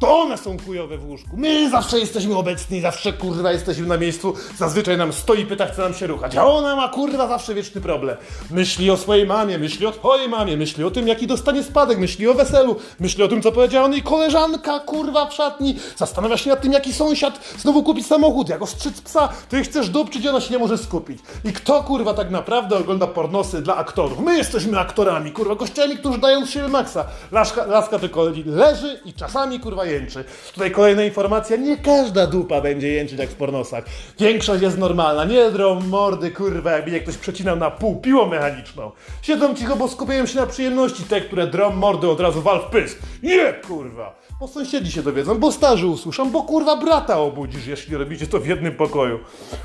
To 0.00 0.18
one 0.18 0.38
są 0.38 0.56
chujowe 0.66 0.98
w 0.98 1.08
łóżku. 1.08 1.28
My 1.36 1.70
zawsze 1.70 1.98
jesteśmy 1.98 2.36
obecni, 2.36 2.80
zawsze 2.80 3.12
kurwa 3.12 3.52
jesteśmy 3.52 3.86
na 3.86 3.96
miejscu. 3.96 4.34
Zazwyczaj 4.58 4.96
nam 4.96 5.12
stoi, 5.12 5.46
pyta, 5.46 5.66
chce 5.66 5.82
nam 5.82 5.94
się 5.94 6.06
ruchać. 6.06 6.36
A 6.36 6.46
ona 6.46 6.76
ma 6.76 6.88
kurwa 6.88 7.28
zawsze 7.28 7.54
wieczny 7.54 7.80
problem. 7.80 8.16
Myśli 8.50 8.90
o 8.90 8.96
swojej 8.96 9.26
mamie, 9.26 9.58
myśli 9.58 9.86
o 9.86 9.92
twojej 9.92 10.28
mamie, 10.28 10.56
myśli 10.56 10.84
o 10.84 10.90
tym, 10.90 11.08
jaki 11.08 11.26
dostanie 11.26 11.62
spadek, 11.62 11.98
myśli 11.98 12.28
o 12.28 12.34
weselu, 12.34 12.76
myśli 13.00 13.22
o 13.22 13.28
tym, 13.28 13.42
co 13.42 13.52
powiedziała 13.52 13.88
jej 13.88 14.02
koleżanka 14.02 14.80
kurwa 14.80 15.26
w 15.26 15.34
szatni. 15.34 15.76
Zastanawia 15.96 16.36
się 16.36 16.50
nad 16.50 16.60
tym, 16.60 16.72
jaki 16.72 16.92
sąsiad 16.92 17.40
znowu 17.58 17.82
kupi 17.82 18.02
samochód, 18.02 18.48
jak 18.48 18.62
ostrzyc 18.62 19.00
psa. 19.00 19.28
Ty 19.48 19.62
chcesz 19.62 19.88
dupczyć, 19.88 20.26
ona 20.26 20.40
się 20.40 20.52
nie 20.52 20.58
może 20.58 20.78
skupić. 20.78 21.18
I 21.44 21.52
kto 21.52 21.82
kurwa 21.82 22.14
tak 22.14 22.30
naprawdę 22.30 22.76
ogląda 22.78 23.06
pornosy 23.06 23.62
dla 23.62 23.76
aktorów? 23.76 24.18
My 24.18 24.36
jesteśmy 24.36 24.78
aktorami, 24.80 25.32
kurwa, 25.32 25.54
gościami, 25.54 25.96
którzy 25.96 26.18
dają 26.18 26.46
siebie 26.46 26.68
maksa. 26.68 27.04
Laska, 27.32 27.66
laska 27.66 27.98
tylko 27.98 28.24
leży 28.46 29.00
i 29.04 29.12
czasami 29.12 29.60
kurwa 29.60 29.89
jęczy. 29.90 30.24
Tutaj 30.54 30.70
kolejna 30.70 31.04
informacja, 31.04 31.56
nie 31.56 31.76
każda 31.76 32.26
dupa 32.26 32.60
będzie 32.60 32.88
jęczyć 32.88 33.18
jak 33.18 33.30
w 33.30 33.34
pornosach. 33.34 33.84
Większość 34.18 34.62
jest 34.62 34.78
normalna, 34.78 35.24
nie 35.24 35.50
drą 35.50 35.80
mordy, 35.80 36.30
kurwa, 36.30 36.70
jakby 36.70 37.00
ktoś 37.00 37.16
przecinał 37.16 37.56
na 37.56 37.70
pół 37.70 38.00
piłą 38.00 38.26
mechaniczną. 38.26 38.90
Siedzą 39.22 39.54
cicho, 39.54 39.76
bo 39.76 39.88
skupiają 39.88 40.26
się 40.26 40.36
na 40.40 40.46
przyjemności, 40.46 41.04
te, 41.04 41.20
które 41.20 41.46
drą 41.46 41.70
mordy 41.70 42.08
od 42.08 42.20
razu 42.20 42.42
wal 42.42 42.60
w 42.60 42.70
pysk. 42.70 42.98
Nie, 43.22 43.52
kurwa! 43.52 44.29
Bo 44.40 44.48
sąsiedzi 44.48 44.92
się 44.92 45.02
dowiedzą, 45.02 45.38
bo 45.38 45.52
starzy 45.52 45.86
usłyszą, 45.86 46.30
bo 46.30 46.42
kurwa 46.42 46.76
brata 46.76 47.18
obudzisz, 47.18 47.66
jeśli 47.66 47.96
robicie 47.96 48.26
to 48.26 48.40
w 48.40 48.46
jednym 48.46 48.76
pokoju. 48.76 49.18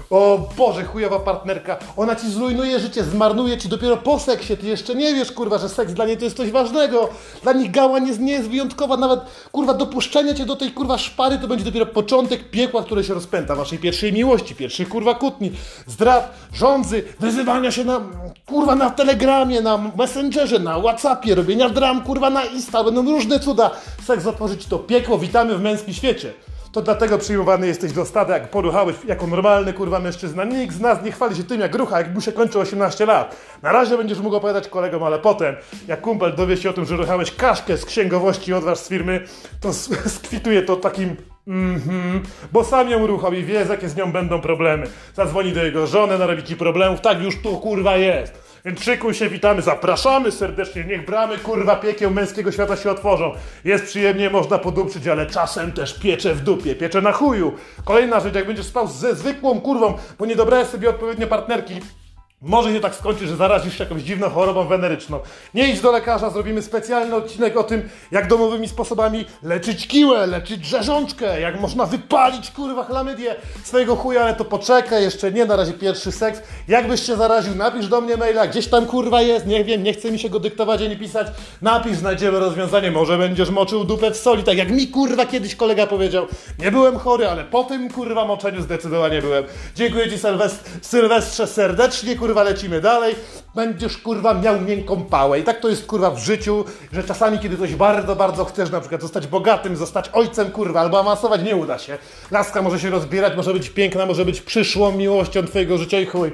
O 0.09 0.49
Boże, 0.57 0.83
chujowa 0.83 1.19
partnerka, 1.19 1.77
ona 1.97 2.15
ci 2.15 2.29
zrujnuje 2.29 2.79
życie, 2.79 3.03
zmarnuje 3.03 3.57
ci 3.57 3.69
dopiero 3.69 3.97
po 3.97 4.19
seksie, 4.19 4.57
ty 4.57 4.67
jeszcze 4.67 4.95
nie 4.95 5.13
wiesz, 5.13 5.31
kurwa, 5.31 5.57
że 5.57 5.69
seks 5.69 5.93
dla 5.93 6.05
niej 6.05 6.17
to 6.17 6.23
jest 6.23 6.37
coś 6.37 6.51
ważnego. 6.51 7.09
Dla 7.43 7.53
nich 7.53 7.71
gała 7.71 7.99
nie, 7.99 8.17
nie 8.17 8.31
jest 8.31 8.49
wyjątkowa, 8.49 8.97
nawet, 8.97 9.19
kurwa, 9.51 9.73
dopuszczenie 9.73 10.35
cię 10.35 10.45
do 10.45 10.55
tej, 10.55 10.71
kurwa, 10.71 10.97
szpary 10.97 11.37
to 11.37 11.47
będzie 11.47 11.65
dopiero 11.65 11.85
początek 11.85 12.49
piekła, 12.49 12.83
które 12.83 13.03
się 13.03 13.13
rozpęta, 13.13 13.55
waszej 13.55 13.79
pierwszej 13.79 14.13
miłości, 14.13 14.55
pierwszych, 14.55 14.89
kurwa, 14.89 15.13
kłótni, 15.13 15.51
zdrad, 15.87 16.33
rządzy, 16.53 17.03
wyzywania 17.19 17.71
się 17.71 17.83
na, 17.83 18.01
kurwa, 18.45 18.75
na 18.75 18.89
telegramie, 18.89 19.61
na 19.61 19.91
messengerze, 19.97 20.59
na 20.59 20.79
whatsappie, 20.79 21.35
robienia 21.35 21.69
dram, 21.69 22.03
kurwa, 22.03 22.29
na 22.29 22.45
insta, 22.45 22.83
będą 22.83 23.05
różne 23.05 23.39
cuda. 23.39 23.71
Seks 24.05 24.25
otworzyć 24.25 24.64
to 24.65 24.79
piekło, 24.79 25.19
witamy 25.19 25.57
w 25.57 25.61
męskim 25.61 25.93
świecie. 25.93 26.33
To 26.71 26.81
dlatego 26.81 27.17
przyjmowany 27.17 27.67
jesteś 27.67 27.91
do 27.91 28.05
stada, 28.05 28.33
jak 28.33 28.49
poruchałeś 28.49 28.95
jako 29.07 29.27
normalny 29.27 29.73
kurwa 29.73 29.99
mężczyzna. 29.99 30.43
Nikt 30.43 30.75
z 30.75 30.79
nas 30.79 31.03
nie 31.03 31.11
chwali 31.11 31.35
się 31.35 31.43
tym 31.43 31.61
jak 31.61 31.75
rucha, 31.75 31.97
jak 31.97 32.21
się 32.21 32.31
kończy 32.31 32.59
18 32.59 33.05
lat. 33.05 33.35
Na 33.61 33.71
razie 33.71 33.97
będziesz 33.97 34.19
mógł 34.19 34.35
opowiadać 34.35 34.67
kolegom, 34.67 35.03
ale 35.03 35.19
potem, 35.19 35.55
jak 35.87 36.01
kumpel 36.01 36.35
dowie 36.35 36.57
się 36.57 36.69
o 36.69 36.73
tym, 36.73 36.85
że 36.85 36.95
ruchałeś 36.95 37.31
kaszkę 37.31 37.77
z 37.77 37.85
księgowości 37.85 38.53
od 38.53 38.63
was 38.63 38.85
z 38.85 38.89
firmy, 38.89 39.27
to 39.61 39.73
skwituje 40.17 40.61
to 40.61 40.75
takim 40.75 41.15
Mhm, 41.47 42.23
bo 42.51 42.63
sam 42.63 42.89
ją 42.89 43.07
ruchał 43.07 43.33
i 43.33 43.43
wie, 43.43 43.65
jakie 43.69 43.89
z 43.89 43.95
nią 43.95 44.11
będą 44.11 44.41
problemy. 44.41 44.87
Zadzwoni 45.15 45.51
do 45.51 45.65
jego 45.65 45.87
żony, 45.87 46.17
narobi 46.17 46.43
ci 46.43 46.55
problemów, 46.55 47.01
tak 47.01 47.21
już 47.21 47.41
tu 47.41 47.57
kurwa 47.57 47.97
jest. 47.97 48.44
Więc 48.65 48.83
szykuj 48.83 49.13
się, 49.13 49.29
witamy, 49.29 49.61
zapraszamy 49.61 50.31
serdecznie, 50.31 50.83
niech 50.83 51.05
bramy 51.05 51.37
kurwa 51.37 51.75
piekieł 51.75 52.11
męskiego 52.11 52.51
świata 52.51 52.75
się 52.75 52.91
otworzą. 52.91 53.31
Jest 53.65 53.85
przyjemnie, 53.85 54.29
można 54.29 54.57
podupczyć, 54.57 55.07
ale 55.07 55.25
czasem 55.25 55.71
też 55.71 55.99
piecze 55.99 56.33
w 56.33 56.41
dupie, 56.41 56.75
piecze 56.75 57.01
na 57.01 57.11
chuju. 57.11 57.53
Kolejna 57.83 58.19
rzecz, 58.19 58.35
jak 58.35 58.47
będziesz 58.47 58.65
spał 58.65 58.87
ze 58.87 59.15
zwykłą 59.15 59.61
kurwą, 59.61 59.93
bo 60.19 60.25
nie 60.25 60.35
dobrałeś 60.35 60.67
sobie 60.67 60.89
odpowiednio 60.89 61.27
partnerki, 61.27 61.81
może 62.45 62.73
się 62.73 62.79
tak 62.79 62.95
skończyć, 62.95 63.29
że 63.29 63.35
zarazisz 63.35 63.77
się 63.77 63.83
jakąś 63.83 64.01
dziwną 64.01 64.29
chorobą 64.29 64.67
weneryczną. 64.67 65.19
Nie 65.53 65.69
idź 65.69 65.81
do 65.81 65.91
lekarza, 65.91 66.29
zrobimy 66.29 66.61
specjalny 66.61 67.15
odcinek 67.15 67.57
o 67.57 67.63
tym, 67.63 67.89
jak 68.11 68.27
domowymi 68.27 68.67
sposobami 68.67 69.25
leczyć 69.43 69.87
kiłę, 69.87 70.27
leczyć 70.27 70.65
rzeżączkę, 70.65 71.41
jak 71.41 71.61
można 71.61 71.85
wypalić 71.85 72.51
kurwa 72.51 72.83
chlamydię 72.83 73.35
swojego 73.63 73.95
chuja, 73.95 74.21
ale 74.21 74.33
to 74.33 74.45
poczekaj, 74.45 75.03
jeszcze 75.03 75.31
nie, 75.31 75.45
na 75.45 75.55
razie 75.55 75.73
pierwszy 75.73 76.11
seks. 76.11 76.41
Jakbyś 76.67 77.01
się 77.01 77.15
zaraził, 77.15 77.55
napisz 77.55 77.87
do 77.87 78.01
mnie 78.01 78.17
maila, 78.17 78.47
gdzieś 78.47 78.67
tam 78.67 78.85
kurwa 78.85 79.21
jest, 79.21 79.47
nie 79.47 79.63
wiem, 79.63 79.83
nie 79.83 79.93
chce 79.93 80.11
mi 80.11 80.19
się 80.19 80.29
go 80.29 80.39
dyktować 80.39 80.81
ani 80.81 80.97
pisać. 80.97 81.27
Napisz, 81.61 81.97
znajdziemy 81.97 82.39
rozwiązanie, 82.39 82.91
może 82.91 83.17
będziesz 83.17 83.49
moczył 83.49 83.83
dupę 83.83 84.11
w 84.11 84.17
soli, 84.17 84.43
tak 84.43 84.57
jak 84.57 84.71
mi 84.71 84.87
kurwa 84.87 85.25
kiedyś 85.25 85.55
kolega 85.55 85.87
powiedział. 85.87 86.27
Nie 86.59 86.71
byłem 86.71 86.99
chory, 86.99 87.27
ale 87.27 87.43
po 87.43 87.63
tym 87.63 87.89
kurwa 87.89 88.25
moczeniu 88.25 88.61
zdecydowanie 88.61 89.21
byłem. 89.21 89.43
Dziękuję 89.75 90.09
Ci 90.09 90.19
Sylwest 90.19 90.69
Sylwestrze 90.81 91.47
serdecznie, 91.47 92.15
kurwa 92.15 92.34
lecimy 92.43 92.81
dalej, 92.81 93.15
będziesz 93.55 93.97
kurwa 93.97 94.33
miał 94.33 94.61
miękką 94.61 95.05
pałę. 95.05 95.39
I 95.39 95.43
tak 95.43 95.59
to 95.59 95.69
jest 95.69 95.85
kurwa 95.85 96.11
w 96.11 96.19
życiu, 96.19 96.65
że 96.93 97.03
czasami 97.03 97.39
kiedy 97.39 97.57
coś 97.57 97.75
bardzo, 97.75 98.15
bardzo 98.15 98.45
chcesz, 98.45 98.71
na 98.71 98.79
przykład 98.79 99.01
zostać 99.01 99.27
bogatym, 99.27 99.75
zostać 99.75 100.09
ojcem 100.13 100.51
kurwa, 100.51 100.79
albo 100.79 100.99
awansować, 100.99 101.43
nie 101.43 101.55
uda 101.55 101.77
się. 101.77 101.97
Laska 102.31 102.61
może 102.61 102.79
się 102.79 102.89
rozbierać, 102.89 103.35
może 103.35 103.53
być 103.53 103.69
piękna, 103.69 104.05
może 104.05 104.25
być 104.25 104.41
przyszłą 104.41 104.91
miłością 104.91 105.47
twojego 105.47 105.77
życia 105.77 105.99
i 105.99 106.05
chuj. 106.05 106.31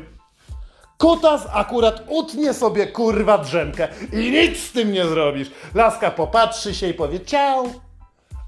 Kutas 0.97 1.47
akurat 1.53 2.03
utnie 2.07 2.53
sobie 2.53 2.87
kurwa 2.87 3.37
drzemkę 3.37 3.87
i 4.13 4.31
nic 4.31 4.59
z 4.59 4.71
tym 4.71 4.91
nie 4.91 5.05
zrobisz. 5.05 5.51
Laska 5.75 6.11
popatrzy 6.11 6.75
się 6.75 6.87
i 6.87 6.93
powie 6.93 7.19
ciao. 7.19 7.90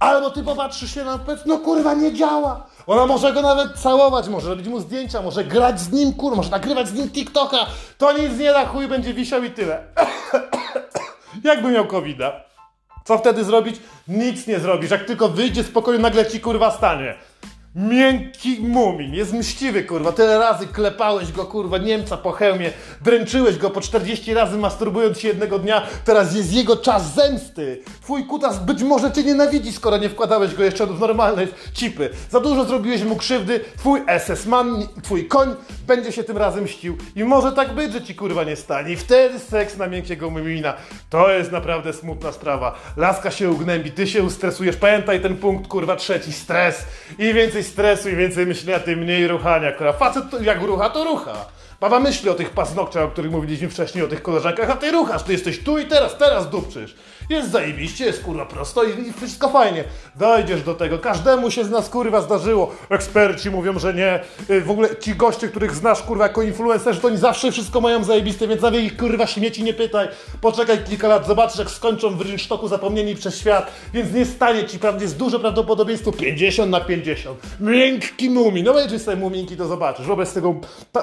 Albo 0.03 0.29
ty 0.29 0.43
popatrzysz 0.43 0.93
się 0.93 1.03
na 1.03 1.17
powiedz, 1.17 1.45
no 1.45 1.57
kurwa 1.57 1.93
nie 1.93 2.13
działa. 2.13 2.65
Ona 2.87 3.05
może 3.05 3.33
go 3.33 3.41
nawet 3.41 3.79
całować, 3.79 4.27
może 4.27 4.49
robić 4.49 4.67
mu 4.67 4.79
zdjęcia, 4.79 5.21
może 5.21 5.43
grać 5.43 5.79
z 5.79 5.91
nim, 5.91 6.13
kur, 6.13 6.35
może 6.35 6.49
nagrywać 6.49 6.87
z 6.87 6.93
nim 6.93 7.09
TikToka. 7.09 7.57
To 7.97 8.17
nic 8.17 8.39
nie 8.39 8.51
da, 8.53 8.65
chuj 8.65 8.87
będzie 8.87 9.13
wisiał 9.13 9.43
i 9.43 9.51
tyle. 9.51 9.83
Jakby 11.43 11.71
miał 11.71 11.87
covid 11.87 12.17
-a. 12.17 12.31
Co 13.05 13.17
wtedy 13.17 13.43
zrobić? 13.43 13.75
Nic 14.07 14.47
nie 14.47 14.59
zrobisz. 14.59 14.91
Jak 14.91 15.05
tylko 15.05 15.29
wyjdzie 15.29 15.63
z 15.63 15.71
pokoju, 15.71 15.99
nagle 15.99 16.25
ci 16.25 16.39
kurwa 16.39 16.71
stanie. 16.71 17.15
Miękki 17.75 18.57
mumin, 18.61 19.13
jest 19.13 19.33
mściwy, 19.33 19.83
kurwa. 19.83 20.11
Tyle 20.11 20.39
razy 20.39 20.67
klepałeś 20.67 21.31
go, 21.31 21.45
kurwa, 21.45 21.77
Niemca 21.77 22.17
po 22.17 22.31
hełmie, 22.31 22.71
dręczyłeś 23.01 23.57
go 23.57 23.69
po 23.69 23.81
40 23.81 24.33
razy 24.33 24.57
masturbując 24.57 25.19
się 25.19 25.27
jednego 25.27 25.59
dnia. 25.59 25.81
Teraz 26.05 26.35
jest 26.35 26.53
jego 26.53 26.77
czas 26.77 27.13
zemsty. 27.13 27.81
Twój 28.03 28.25
kutas 28.25 28.59
być 28.59 28.83
może 28.83 29.11
cię 29.11 29.23
nienawidzi, 29.23 29.71
skoro 29.71 29.97
nie 29.97 30.09
wkładałeś 30.09 30.55
go 30.55 30.63
jeszcze 30.63 30.87
do 30.87 30.93
normalnej 30.93 31.47
cipy. 31.73 32.09
Za 32.29 32.39
dużo 32.39 32.65
zrobiłeś 32.65 33.03
mu 33.03 33.15
krzywdy, 33.15 33.59
twój 33.77 34.01
SS-man, 34.19 34.87
twój 35.03 35.27
koń 35.27 35.55
będzie 35.87 36.11
się 36.11 36.23
tym 36.23 36.37
razem 36.37 36.63
mścił. 36.63 36.97
I 37.15 37.23
może 37.23 37.51
tak 37.51 37.73
być, 37.73 37.93
że 37.93 38.01
ci 38.01 38.15
kurwa 38.15 38.43
nie 38.43 38.55
stanie. 38.55 38.93
I 38.93 38.95
wtedy 38.95 39.39
seks 39.39 39.77
na 39.77 39.87
miękkiego 39.87 40.29
mumina. 40.29 40.73
To 41.09 41.31
jest 41.31 41.51
naprawdę 41.51 41.93
smutna 41.93 42.31
sprawa. 42.31 42.75
Laska 42.97 43.31
się 43.31 43.51
ugnębi, 43.51 43.91
ty 43.91 44.07
się 44.07 44.23
ustresujesz. 44.23 44.75
Pamiętaj 44.75 45.21
ten 45.21 45.37
punkt, 45.37 45.67
kurwa, 45.67 45.95
trzeci, 45.95 46.33
stres. 46.33 46.85
I 47.19 47.33
więcej 47.33 47.63
stresu 47.63 48.09
i 48.09 48.15
więcej 48.15 48.45
myślenia, 48.45 48.79
tym 48.79 48.99
mniej 48.99 49.27
ruchania. 49.27 49.71
Kurwa, 49.71 49.93
facet 49.93 50.29
to, 50.29 50.41
jak 50.41 50.61
rucha, 50.61 50.89
to 50.89 51.03
rucha. 51.03 51.33
Baba 51.79 51.99
myśli 51.99 52.29
o 52.29 52.33
tych 52.33 52.49
paznokciach, 52.49 53.03
o 53.03 53.07
których 53.07 53.31
mówiliśmy 53.31 53.69
wcześniej, 53.69 54.03
o 54.03 54.07
tych 54.07 54.21
koleżankach, 54.21 54.69
a 54.69 54.75
ty 54.75 54.91
ruchasz, 54.91 55.23
ty 55.23 55.31
jesteś 55.31 55.63
tu 55.63 55.77
i 55.77 55.85
teraz, 55.85 56.17
teraz 56.17 56.49
dupczysz. 56.49 56.95
Jest 57.33 57.51
zajebiście, 57.51 58.05
jest 58.05 58.23
kurwa 58.23 58.45
prosto 58.45 58.83
i, 58.83 59.07
i 59.07 59.13
wszystko 59.13 59.49
fajnie. 59.49 59.83
Dojdziesz 60.15 60.63
do 60.63 60.73
tego, 60.75 60.99
każdemu 60.99 61.51
się 61.51 61.63
z 61.65 61.69
nas 61.69 61.89
kurwa 61.89 62.21
zdarzyło. 62.21 62.71
Eksperci 62.89 63.49
mówią, 63.49 63.79
że 63.79 63.93
nie. 63.93 64.19
Y, 64.49 64.61
W 64.61 64.71
ogóle 64.71 64.95
ci 64.95 65.15
goście, 65.15 65.47
których 65.47 65.75
znasz 65.75 66.01
kurwa 66.03 66.23
jako 66.23 66.41
influencerzy, 66.41 67.01
to 67.01 67.07
oni 67.07 67.17
zawsze 67.17 67.51
wszystko 67.51 67.81
mają 67.81 68.03
zajebiste, 68.03 68.47
więc 68.47 68.61
nawet 68.61 68.83
ich 68.83 68.97
kurwa 68.97 69.27
śmieci 69.27 69.63
nie 69.63 69.73
pytaj. 69.73 70.07
Poczekaj 70.41 70.83
kilka 70.83 71.07
lat, 71.07 71.27
zobaczysz 71.27 71.59
jak 71.59 71.69
skończą 71.69 72.17
w 72.17 72.21
rynsztoku 72.21 72.67
zapomnieni 72.67 73.15
przez 73.15 73.37
świat, 73.37 73.71
więc 73.93 74.13
nie 74.13 74.25
stanie 74.25 74.65
ci, 74.65 74.79
prawda, 74.79 75.01
jest 75.01 75.17
duże 75.17 75.39
prawdopodobieństwo 75.39 76.11
50 76.11 76.71
na 76.71 76.81
50. 76.81 77.39
Miękki 77.59 78.29
mumin, 78.29 78.65
no 78.65 78.73
będziesz 78.73 79.01
sobie 79.01 79.17
muminki, 79.17 79.57
to 79.57 79.67
zobaczysz. 79.67 80.05
Wobec 80.07 80.33
tego 80.33 80.55
ta, 80.91 81.01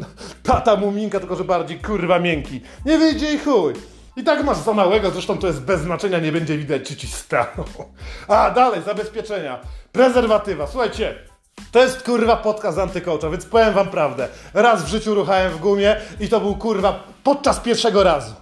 tata 0.42 0.76
muminka, 0.76 1.20
tylko 1.20 1.36
że 1.36 1.44
bardziej 1.44 1.78
kurwa 1.78 2.18
miękki. 2.18 2.60
Nie 2.86 2.98
wyjdzie 2.98 3.32
i 3.34 3.38
chuj. 3.38 3.72
I 4.16 4.24
tak 4.24 4.44
masz 4.44 4.56
za 4.56 4.72
małego, 4.72 5.10
zresztą 5.10 5.38
to 5.38 5.46
jest 5.46 5.62
bez 5.62 5.80
znaczenia, 5.80 6.18
nie 6.18 6.32
będzie 6.32 6.58
widać, 6.58 6.88
czy 6.88 6.96
ci 6.96 7.06
staną. 7.06 7.64
A 8.28 8.50
dalej, 8.50 8.82
zabezpieczenia. 8.82 9.60
Prezerwatywa. 9.92 10.66
Słuchajcie, 10.66 11.14
to 11.72 11.82
jest 11.82 12.02
kurwa 12.02 12.36
podcast 12.36 12.78
antykołcza, 12.78 13.30
więc 13.30 13.44
powiem 13.44 13.74
wam 13.74 13.90
prawdę. 13.90 14.28
Raz 14.54 14.84
w 14.84 14.88
życiu 14.88 15.14
ruchałem 15.14 15.52
w 15.52 15.58
gumie 15.58 15.96
i 16.20 16.28
to 16.28 16.40
był 16.40 16.56
kurwa 16.56 17.04
podczas 17.24 17.60
pierwszego 17.60 18.02
razu. 18.02 18.41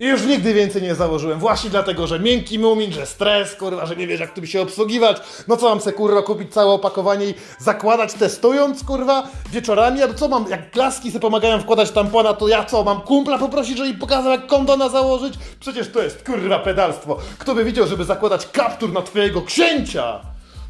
I 0.00 0.06
już 0.06 0.22
nigdy 0.22 0.54
więcej 0.54 0.82
nie 0.82 0.94
założyłem. 0.94 1.38
Właśnie 1.38 1.70
dlatego, 1.70 2.06
że 2.06 2.20
miękki 2.20 2.58
mumin, 2.58 2.92
że 2.92 3.06
stres, 3.06 3.54
kurwa, 3.54 3.86
że 3.86 3.96
nie 3.96 4.06
wiesz 4.06 4.20
jak 4.20 4.32
tym 4.32 4.46
się 4.46 4.60
obsługiwać. 4.60 5.16
No 5.48 5.56
co 5.56 5.68
mam 5.68 5.80
se 5.80 5.92
kurwa 5.92 6.22
kupić 6.22 6.52
całe 6.52 6.72
opakowanie 6.72 7.26
i 7.26 7.34
zakładać 7.58 8.12
testując, 8.12 8.84
kurwa, 8.84 9.28
wieczorami? 9.52 10.02
A 10.02 10.14
co 10.14 10.28
mam, 10.28 10.46
jak 10.50 10.70
klaski 10.70 11.08
sobie 11.08 11.20
pomagają 11.20 11.60
wkładać 11.60 11.90
tampona, 11.90 12.32
to 12.32 12.48
ja 12.48 12.64
co, 12.64 12.84
mam 12.84 13.00
kumpla 13.00 13.38
poprosić, 13.38 13.78
żeby 13.78 13.98
pokazał 13.98 14.32
jak 14.32 14.46
kondona 14.46 14.88
założyć? 14.88 15.34
Przecież 15.60 15.88
to 15.88 16.02
jest 16.02 16.26
kurwa 16.26 16.58
pedalstwo. 16.58 17.18
Kto 17.38 17.54
by 17.54 17.64
widział, 17.64 17.86
żeby 17.86 18.04
zakładać 18.04 18.46
kaptur 18.46 18.92
na 18.92 19.02
twojego 19.02 19.42
księcia? 19.42 20.20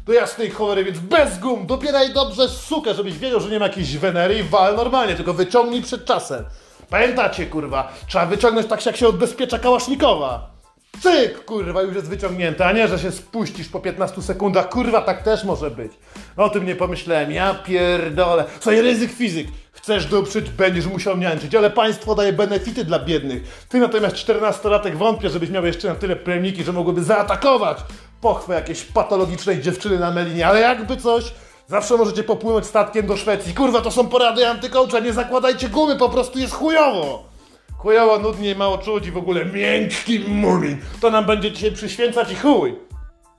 Do 0.05 0.13
jasnej 0.13 0.49
cholery, 0.49 0.83
więc 0.83 0.99
bez 0.99 1.39
gum, 1.39 1.67
dopieraj 1.67 2.13
dobrze 2.13 2.49
sukę, 2.49 2.93
żebyś 2.93 3.17
wiedział, 3.17 3.39
że 3.39 3.49
nie 3.49 3.59
ma 3.59 3.67
jakiejś 3.67 3.97
wenery 3.97 4.39
i 4.39 4.43
wal 4.43 4.75
normalnie, 4.75 5.15
tylko 5.15 5.33
wyciągnij 5.33 5.81
przed 5.81 6.05
czasem. 6.05 6.45
Pamiętacie, 6.89 7.45
kurwa, 7.45 7.93
trzeba 8.07 8.25
wyciągnąć 8.25 8.67
tak, 8.67 8.85
jak 8.85 8.97
się 8.97 9.07
odbezpiecza 9.07 9.59
kałasznikowa. 9.59 10.55
Cyk, 11.01 11.45
kurwa, 11.45 11.81
już 11.81 11.95
jest 11.95 12.09
wyciągnięte, 12.09 12.65
a 12.65 12.71
nie, 12.71 12.87
że 12.87 12.99
się 12.99 13.11
spuścisz 13.11 13.69
po 13.69 13.79
15 13.79 14.21
sekundach. 14.21 14.69
Kurwa, 14.69 15.01
tak 15.01 15.23
też 15.23 15.43
może 15.43 15.71
być. 15.71 15.91
O 16.37 16.49
tym 16.49 16.65
nie 16.65 16.75
pomyślałem, 16.75 17.31
ja 17.31 17.53
pierdolę. 17.53 18.45
Słuchaj, 18.59 18.81
ryzyk 18.81 19.11
fizyk. 19.11 19.47
Chcesz 19.71 20.05
doprzeć, 20.05 20.49
będziesz 20.49 20.85
musiał 20.85 21.17
niańczyć, 21.17 21.55
ale 21.55 21.69
państwo 21.69 22.15
daje 22.15 22.33
benefity 22.33 22.85
dla 22.85 22.99
biednych. 22.99 23.65
Ty 23.69 23.79
natomiast 23.79 24.15
14-latek 24.15 24.95
wątpię, 24.95 25.29
żebyś 25.29 25.49
miał 25.49 25.65
jeszcze 25.65 25.87
na 25.87 25.95
tyle 25.95 26.15
premiki, 26.15 26.63
że 26.63 26.73
mogłyby 26.73 27.03
zaatakować 27.03 27.77
pochwę 28.21 28.55
jakiejś 28.55 28.83
patologicznej 28.83 29.61
dziewczyny 29.61 29.99
na 29.99 30.11
melinie, 30.11 30.47
ale 30.47 30.59
jakby 30.59 30.97
coś... 30.97 31.33
Zawsze 31.67 31.97
możecie 31.97 32.23
popłynąć 32.23 32.65
statkiem 32.65 33.07
do 33.07 33.17
Szwecji. 33.17 33.53
Kurwa, 33.53 33.81
to 33.81 33.91
są 33.91 34.07
porady 34.07 34.47
antykołcza, 34.47 34.99
nie 34.99 35.13
zakładajcie 35.13 35.69
gumy, 35.69 35.95
po 35.95 36.09
prostu 36.09 36.39
jest 36.39 36.53
chujowo. 36.53 37.23
Chujowo, 37.77 38.19
nudnie 38.19 38.55
mało 38.55 38.77
czuć 38.77 39.07
i 39.07 39.11
w 39.11 39.17
ogóle 39.17 39.45
miękki 39.45 40.19
mumin. 40.19 40.77
To 41.01 41.11
nam 41.11 41.25
będzie 41.25 41.51
dzisiaj 41.51 41.71
przyświęcać 41.71 42.31
i 42.31 42.35
chuj. 42.35 42.75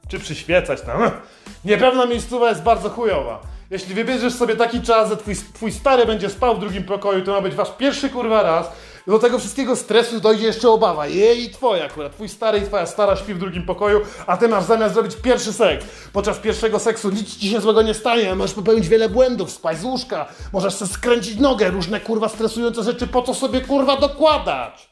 Czy 0.08 0.18
przyświecać 0.18 0.80
tam? 0.80 1.10
Niepewna 1.64 2.06
miejscowa 2.06 2.48
jest 2.48 2.62
bardzo 2.62 2.90
chujowa. 2.90 3.40
Jeśli 3.70 3.94
wybierzesz 3.94 4.34
sobie 4.34 4.56
taki 4.56 4.80
czas, 4.82 5.08
że 5.08 5.16
twój, 5.16 5.34
twój 5.54 5.72
stary 5.72 6.06
będzie 6.06 6.30
spał 6.30 6.56
w 6.56 6.60
drugim 6.60 6.84
pokoju, 6.84 7.24
to 7.24 7.32
ma 7.32 7.40
być 7.40 7.54
wasz 7.54 7.76
pierwszy 7.78 8.10
kurwa 8.10 8.42
raz. 8.42 8.72
Do 9.06 9.18
tego 9.18 9.38
wszystkiego 9.38 9.76
stresu 9.76 10.20
dojdzie 10.20 10.46
jeszcze 10.46 10.70
obawa. 10.70 11.06
Jej 11.06 11.44
i 11.44 11.50
twoja 11.50 11.84
akurat. 11.84 12.12
Twój 12.12 12.28
stary 12.28 12.58
i 12.58 12.62
twoja 12.62 12.86
stara 12.86 13.16
śpi 13.16 13.34
w 13.34 13.38
drugim 13.38 13.62
pokoju, 13.62 14.00
a 14.26 14.36
ty 14.36 14.48
masz 14.48 14.64
zamiast 14.64 14.94
zrobić 14.94 15.16
pierwszy 15.16 15.52
seks. 15.52 15.84
Podczas 16.12 16.38
pierwszego 16.38 16.78
seksu 16.78 17.10
nic 17.10 17.36
ci 17.36 17.50
się 17.50 17.60
złego 17.60 17.82
nie 17.82 17.94
stanie, 17.94 18.34
możesz 18.34 18.54
popełnić 18.54 18.88
wiele 18.88 19.08
błędów, 19.08 19.50
spać 19.50 19.78
z 19.78 19.84
łóżka, 19.84 20.26
możesz 20.52 20.74
sobie 20.74 20.92
skręcić 20.92 21.38
nogę, 21.38 21.70
różne 21.70 22.00
kurwa 22.00 22.28
stresujące 22.28 22.82
rzeczy, 22.82 23.06
po 23.06 23.22
co 23.22 23.34
sobie 23.34 23.60
kurwa 23.60 23.96
dokładać? 23.96 24.88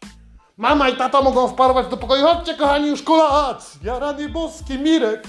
Mama 0.56 0.88
i 0.88 0.96
tata 0.96 1.20
mogą 1.20 1.48
wparować 1.48 1.86
do 1.86 1.96
pokoju. 1.96 2.26
Chodźcie, 2.26 2.54
kochani, 2.54 2.88
już 2.88 3.02
kolac! 3.02 3.72
Ja 3.82 3.98
rany 3.98 4.28
boskie, 4.28 4.78
Mirek! 4.78 5.22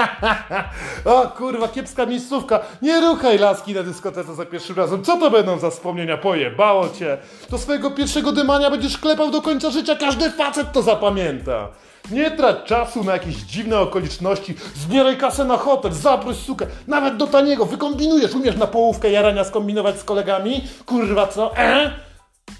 o 1.04 1.28
kurwa, 1.28 1.68
kiepska 1.68 2.06
miejscówka. 2.06 2.60
Nie 2.82 3.00
ruchaj 3.00 3.38
laski 3.38 3.74
na 3.74 3.82
dyskotece 3.82 4.34
za 4.34 4.46
pierwszym 4.46 4.76
razem. 4.76 5.04
Co 5.04 5.16
to 5.16 5.30
będą 5.30 5.58
za 5.58 5.70
wspomnienia? 5.70 6.16
Pojebało 6.16 6.88
cię. 6.88 7.18
Do 7.50 7.58
swojego 7.58 7.90
pierwszego 7.90 8.32
dymania 8.32 8.70
będziesz 8.70 8.98
klepał 8.98 9.30
do 9.30 9.42
końca 9.42 9.70
życia. 9.70 9.96
Każdy 9.96 10.30
facet 10.30 10.72
to 10.72 10.82
zapamięta. 10.82 11.68
Nie 12.10 12.30
trać 12.30 12.56
czasu 12.64 13.04
na 13.04 13.12
jakieś 13.12 13.36
dziwne 13.36 13.78
okoliczności. 13.78 14.54
Zbieraj 14.74 15.16
kasę 15.16 15.44
na 15.44 15.56
hotel, 15.56 15.92
zaproś 15.92 16.36
sukę. 16.36 16.66
Nawet 16.86 17.16
do 17.16 17.26
taniego. 17.26 17.66
Wykombinujesz. 17.66 18.34
Umiesz 18.34 18.56
na 18.56 18.66
połówkę 18.66 19.10
jarania 19.10 19.44
skombinować 19.44 19.98
z 19.98 20.04
kolegami? 20.04 20.64
Kurwa, 20.86 21.26
co? 21.26 21.56
E? 21.56 22.09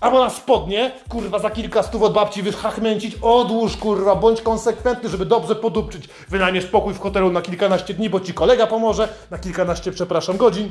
Albo 0.00 0.24
na 0.24 0.30
spodnie, 0.30 0.92
kurwa, 1.08 1.38
za 1.38 1.50
kilka 1.50 1.82
stów 1.82 2.02
od 2.02 2.12
babci 2.12 2.42
wychachmęcić, 2.42 3.16
odłóż, 3.22 3.76
kurwa, 3.76 4.16
bądź 4.16 4.42
konsekwentny, 4.42 5.08
żeby 5.08 5.26
dobrze 5.26 5.56
podupczyć. 5.56 6.08
Wynajmiesz 6.28 6.66
pokój 6.66 6.94
w 6.94 7.00
hotelu 7.00 7.32
na 7.32 7.42
kilkanaście 7.42 7.94
dni, 7.94 8.10
bo 8.10 8.20
ci 8.20 8.34
kolega 8.34 8.66
pomoże, 8.66 9.08
na 9.30 9.38
kilkanaście, 9.38 9.92
przepraszam, 9.92 10.36
godzin. 10.36 10.70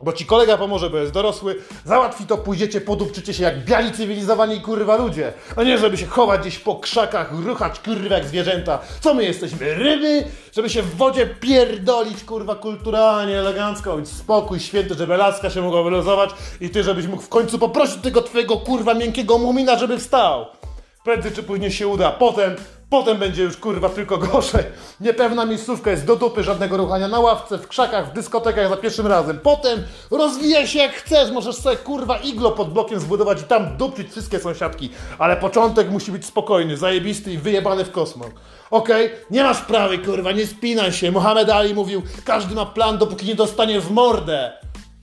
Bo 0.00 0.12
ci 0.12 0.26
kolega 0.26 0.58
pomoże, 0.58 0.90
bo 0.90 0.98
jest 0.98 1.12
dorosły, 1.12 1.56
załatwi 1.84 2.26
to, 2.26 2.36
pójdziecie, 2.36 2.80
podupczycie 2.80 3.34
się 3.34 3.42
jak 3.42 3.64
biali 3.64 3.92
cywilizowani 3.92 4.60
kurwa 4.60 4.96
ludzie. 4.96 5.32
A 5.56 5.62
nie, 5.62 5.78
żeby 5.78 5.96
się 5.96 6.06
chować 6.06 6.40
gdzieś 6.40 6.58
po 6.58 6.76
krzakach, 6.76 7.32
ruchać 7.32 7.80
kurwa 7.80 8.14
jak 8.14 8.24
zwierzęta. 8.24 8.78
Co 9.00 9.14
my 9.14 9.24
jesteśmy, 9.24 9.74
ryby? 9.74 10.24
Żeby 10.52 10.70
się 10.70 10.82
w 10.82 10.96
wodzie 10.96 11.26
pierdolić 11.26 12.24
kurwa 12.24 12.54
kulturalnie, 12.54 13.38
elegancko, 13.38 13.96
mieć 13.96 14.08
spokój 14.08 14.60
święty, 14.60 14.94
żeby 14.94 15.16
laska 15.16 15.50
się 15.50 15.62
mogła 15.62 15.82
wyluzować 15.82 16.30
i 16.60 16.70
ty, 16.70 16.82
żebyś 16.82 17.06
mógł 17.06 17.22
w 17.22 17.28
końcu 17.28 17.58
poprosić 17.58 17.96
tego 18.02 18.22
twojego 18.22 18.56
kurwa 18.56 18.94
miękkiego 18.94 19.38
mumina, 19.38 19.78
żeby 19.78 19.98
wstał. 19.98 20.46
Prędzej 21.04 21.32
czy 21.32 21.42
później 21.42 21.70
się 21.70 21.88
uda, 21.88 22.10
potem 22.12 22.56
Potem 22.90 23.18
będzie 23.18 23.42
już 23.42 23.56
kurwa 23.56 23.88
tylko 23.88 24.18
gorzej. 24.18 24.64
Niepewna 25.00 25.44
miejscówka 25.44 25.90
jest 25.90 26.04
do 26.04 26.16
dupy, 26.16 26.44
żadnego 26.44 26.76
ruchania 26.76 27.08
na 27.08 27.20
ławce, 27.20 27.58
w 27.58 27.68
krzakach, 27.68 28.10
w 28.10 28.12
dyskotekach 28.12 28.68
za 28.68 28.76
pierwszym 28.76 29.06
razem. 29.06 29.38
Potem 29.42 29.82
rozwijaj 30.10 30.66
się 30.66 30.78
jak 30.78 30.92
chcesz, 30.92 31.30
możesz 31.30 31.56
sobie 31.56 31.76
kurwa 31.76 32.16
iglo 32.16 32.50
pod 32.50 32.72
blokiem 32.72 33.00
zbudować 33.00 33.40
i 33.40 33.44
tam 33.44 33.76
dupczyć 33.76 34.10
wszystkie 34.10 34.40
sąsiadki. 34.40 34.90
Ale 35.18 35.36
początek 35.36 35.90
musi 35.90 36.12
być 36.12 36.26
spokojny, 36.26 36.76
zajebisty 36.76 37.32
i 37.32 37.38
wyjebany 37.38 37.84
w 37.84 37.90
kosmos. 37.90 38.28
Okej? 38.70 39.06
Okay? 39.06 39.18
Nie 39.30 39.42
masz 39.42 39.60
prawy 39.60 39.98
kurwa, 39.98 40.32
nie 40.32 40.46
spinaj 40.46 40.92
się. 40.92 41.12
Mohamed 41.12 41.50
Ali 41.50 41.74
mówił, 41.74 42.02
każdy 42.24 42.54
ma 42.54 42.66
plan 42.66 42.98
dopóki 42.98 43.26
nie 43.26 43.34
dostanie 43.34 43.80
w 43.80 43.90
mordę. 43.90 44.52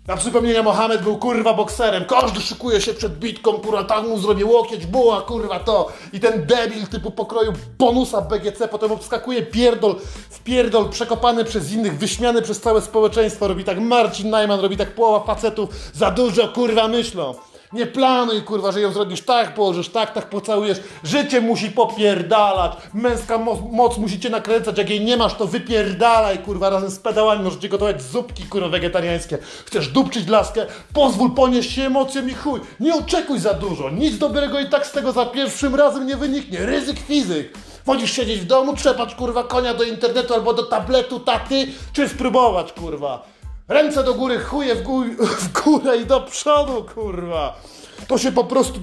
Na 0.08 0.18
przypomnienie 0.18 0.62
Mohamed 0.62 1.02
był 1.02 1.18
kurwa 1.18 1.54
bokserem. 1.54 2.06
Każdy 2.06 2.42
szykuje 2.42 2.82
się 2.82 2.94
przed 2.94 3.20
bitką, 3.20 3.54
kurwa, 3.54 3.84
tak 3.84 4.04
mu 4.04 4.20
zrobię 4.20 4.46
łokieć, 4.46 4.86
buła, 4.86 5.22
kurwa 5.22 5.60
to. 5.60 5.88
I 6.14 6.20
ten 6.20 6.46
debil 6.46 6.88
typu 6.88 7.12
pokroju 7.12 7.54
bonusa 7.78 8.22
BGC 8.22 8.68
potem 8.68 8.92
obskakuje 8.92 9.42
pierdol 9.42 9.96
w 10.30 10.40
pierdol 10.40 10.90
przekopany 10.90 11.46
przez 11.46 11.72
innych, 11.72 11.98
wyśmiany 11.98 12.42
przez 12.42 12.62
całe 12.62 12.82
społeczeństwo. 12.82 13.48
Robi 13.48 13.64
tak 13.64 13.80
Marcin 13.80 14.30
Najman, 14.30 14.60
robi 14.60 14.78
tak 14.78 14.96
połowa 14.96 15.26
facetów. 15.26 15.70
Za 15.94 16.12
dużo 16.12 16.48
kurwa 16.48 16.88
myślą. 16.88 17.36
Nie 17.76 17.86
planuj, 17.86 18.42
kurwa, 18.42 18.72
że 18.72 18.82
ją 18.82 18.92
zrobisz 18.92 19.22
tak, 19.22 19.54
położysz 19.54 19.90
tak, 19.90 20.14
tak 20.14 20.30
pocałujesz. 20.30 20.78
Życie 21.04 21.42
musi 21.42 21.72
popierdalać. 21.72 22.72
Męska 22.94 23.38
moc, 23.38 23.60
moc 23.72 23.98
musi 23.98 24.20
cię 24.20 24.30
nakręcać. 24.30 24.78
Jak 24.78 24.90
jej 24.90 25.02
nie 25.02 25.18
masz, 25.18 25.34
to 25.34 25.48
wypierdalaj, 25.48 26.40
kurwa, 26.40 26.70
razem 26.70 26.90
z 26.90 27.00
pedałami. 27.00 27.44
Możecie 27.44 27.70
gotować 27.70 28.02
zupki, 28.02 28.44
kurwa, 28.44 28.70
wegetariańskie. 28.70 29.38
Chcesz 29.66 29.88
dupczyć 29.88 30.28
laskę? 30.28 30.66
Pozwól 30.94 31.32
ponieść 31.32 31.72
się 31.72 31.86
emocjom 31.86 32.30
i 32.30 32.34
chuj. 32.34 32.60
Nie 32.80 32.96
oczekuj 32.96 33.40
za 33.40 33.54
dużo. 33.54 33.90
Nic 33.90 34.18
dobrego 34.18 34.60
i 34.60 34.70
tak 34.70 34.88
z 34.88 34.92
tego 34.92 35.12
za 35.12 35.26
pierwszym 35.26 35.76
razem 35.76 36.08
nie 36.08 36.18
wyniknie. 36.18 36.66
Ryzyk 36.66 37.00
fizyk. 37.00 37.58
Wolisz 37.86 38.12
siedzieć 38.12 38.40
w 38.40 38.46
domu, 38.46 38.76
trzepać, 38.76 39.16
kurwa, 39.16 39.44
konia 39.44 39.74
do 39.74 39.84
internetu 39.84 40.34
albo 40.34 40.54
do 40.54 40.64
tabletu 40.64 41.20
taty, 41.20 41.68
czy 41.94 42.10
spróbować, 42.10 42.74
kurwa. 42.74 43.35
Ręce 43.68 44.04
do 44.04 44.14
góry, 44.14 44.40
chuje 44.40 44.76
w, 44.76 44.84
gó 44.84 45.04
w 45.40 45.52
górę 45.52 45.98
i 45.98 46.06
do 46.06 46.22
przodu, 46.22 46.86
kurwa. 46.96 47.60
To 48.08 48.18
się 48.18 48.32
po 48.32 48.44
prostu 48.44 48.80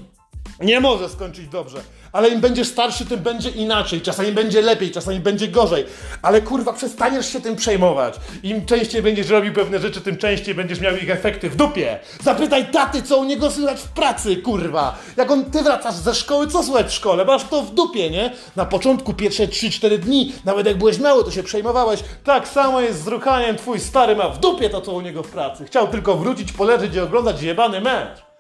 Nie 0.63 0.81
może 0.81 1.09
skończyć 1.09 1.49
dobrze. 1.49 1.79
Ale 2.13 2.29
im 2.29 2.41
będziesz 2.41 2.69
starszy, 2.69 3.07
tym 3.07 3.21
będzie 3.21 3.51
inaczej. 3.51 4.01
Czasami 4.01 4.33
będzie 4.33 4.63
lepiej, 4.63 4.91
czasami 4.91 5.21
będzie 5.21 5.49
gorzej. 5.49 5.87
Ale 6.23 6.43
kurwa, 6.43 6.73
przestaniesz 6.73 7.33
się 7.33 7.41
tym 7.41 7.57
przejmować. 7.57 8.15
Im 8.43 8.67
częściej 8.67 9.03
będziesz 9.03 9.29
robił 9.29 9.53
pewne 9.53 9.79
rzeczy, 9.79 10.01
tym 10.01 10.17
częściej 10.17 10.55
będziesz 10.55 10.81
miał 10.81 10.97
ich 10.97 11.11
efekty 11.11 11.51
w 11.51 11.57
dupie. 11.57 11.99
Zapytaj 12.23 12.71
taty, 12.71 13.03
co 13.03 13.19
u 13.19 13.25
niego 13.25 13.51
słychać 13.51 13.81
w 13.81 13.89
pracy, 13.89 14.37
kurwa. 14.37 14.99
Jak 15.17 15.31
on 15.31 15.45
ty 15.45 15.63
wracasz 15.63 15.95
ze 15.95 16.15
szkoły, 16.15 16.47
co 16.47 16.63
słychać 16.63 16.87
w 16.87 16.93
szkole? 16.93 17.25
Masz 17.25 17.45
to 17.45 17.63
w 17.63 17.75
dupie, 17.75 18.11
nie? 18.11 18.33
Na 18.57 18.65
początku 18.65 19.15
pierwsze 19.15 19.47
3-4 19.47 19.99
dni, 19.99 20.33
nawet 20.45 20.67
jak 20.67 20.79
byłeś 20.79 20.99
mały, 20.99 21.25
to 21.25 21.31
się 21.31 21.43
przejmowałeś. 21.43 22.01
Tak 22.25 22.49
samo 22.49 22.81
jest 22.81 23.05
z 23.05 23.07
ruchaniem. 23.07 23.57
Twój 23.57 23.81
stary 23.81 24.17
ma 24.17 24.29
w 24.29 24.41
dupie 24.41 24.71
to, 24.71 24.81
co 24.81 24.93
u 24.93 25.01
niego 25.01 25.23
w 25.23 25.29
pracy. 25.31 25.65
Chciał 25.65 25.89
tylko 25.89 26.17
wrócić, 26.17 26.53
poleżeć 26.53 26.95
i 26.95 27.01
oglądać 27.01 27.43
jebany 27.43 27.81
mecz. 27.81 28.32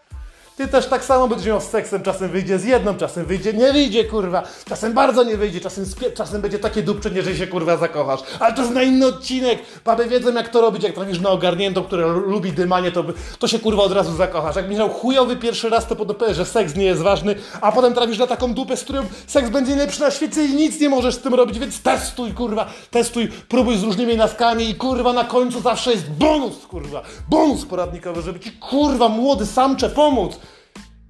Ty 0.62 0.68
też 0.68 0.86
tak 0.86 1.04
samo 1.04 1.28
będziesz 1.28 1.46
miał 1.48 1.60
z 1.60 1.64
seksem, 1.64 2.02
czasem 2.02 2.28
wyjdzie 2.30 2.58
z 2.58 2.64
jedną, 2.64 2.94
czasem 2.96 3.24
wyjdzie, 3.24 3.52
nie 3.52 3.72
wyjdzie, 3.72 4.04
kurwa. 4.04 4.42
Czasem 4.68 4.92
bardzo 4.92 5.22
nie 5.24 5.36
wyjdzie, 5.36 5.60
czasem, 5.60 5.84
czasem 6.14 6.40
będzie 6.42 6.58
takie 6.58 6.82
dupczenie, 6.82 7.22
że 7.22 7.36
się 7.36 7.46
kurwa 7.46 7.76
zakochasz. 7.76 8.20
Ale 8.40 8.54
to 8.54 8.62
jest 8.62 8.74
na 8.74 8.82
inny 8.82 9.06
odcinek. 9.06 9.58
Baby 9.84 10.06
wiedzą 10.06 10.34
jak 10.34 10.48
to 10.48 10.60
robić, 10.60 10.82
jak 10.82 10.94
trafisz 10.94 11.20
na 11.20 11.30
ogarniętą, 11.30 11.84
która 11.84 12.06
lu- 12.06 12.20
lubi 12.30 12.52
dymanie, 12.52 12.92
to, 12.92 13.04
to 13.38 13.48
się 13.48 13.58
kurwa 13.58 13.82
od 13.82 13.92
razu 13.92 14.16
zakochasz. 14.16 14.56
Jak 14.56 14.70
miał 14.70 14.88
chujowy 14.90 15.36
pierwszy 15.36 15.70
raz, 15.70 15.86
to 15.86 15.96
potem 15.96 16.16
powiesz, 16.16 16.36
że 16.36 16.44
seks 16.44 16.76
nie 16.76 16.84
jest 16.84 17.02
ważny, 17.02 17.34
a 17.60 17.72
potem 17.72 17.94
trafisz 17.94 18.18
na 18.18 18.26
taką 18.26 18.54
dupę, 18.54 18.76
z 18.76 18.84
którą 18.84 19.02
seks 19.26 19.50
będzie 19.50 19.76
lepszy 19.76 20.00
na 20.00 20.10
świecie 20.10 20.44
i 20.44 20.54
nic 20.54 20.80
nie 20.80 20.88
możesz 20.88 21.14
z 21.14 21.18
tym 21.18 21.34
robić, 21.34 21.58
więc 21.58 21.82
testuj, 21.82 22.32
kurwa, 22.32 22.66
testuj, 22.90 23.28
próbuj 23.48 23.76
z 23.76 23.82
różnymi 23.82 24.16
naskami 24.16 24.70
i 24.70 24.74
kurwa 24.74 25.12
na 25.12 25.24
końcu 25.24 25.60
zawsze 25.60 25.90
jest 25.92 26.10
bonus, 26.10 26.66
kurwa. 26.66 27.02
Bonus 27.28 27.64
poradnikowy, 27.64 28.22
żeby 28.22 28.40
ci 28.40 28.52
kurwa 28.52 29.08
młody 29.08 29.46
samcze 29.46 29.88
pomóc. 29.88 30.32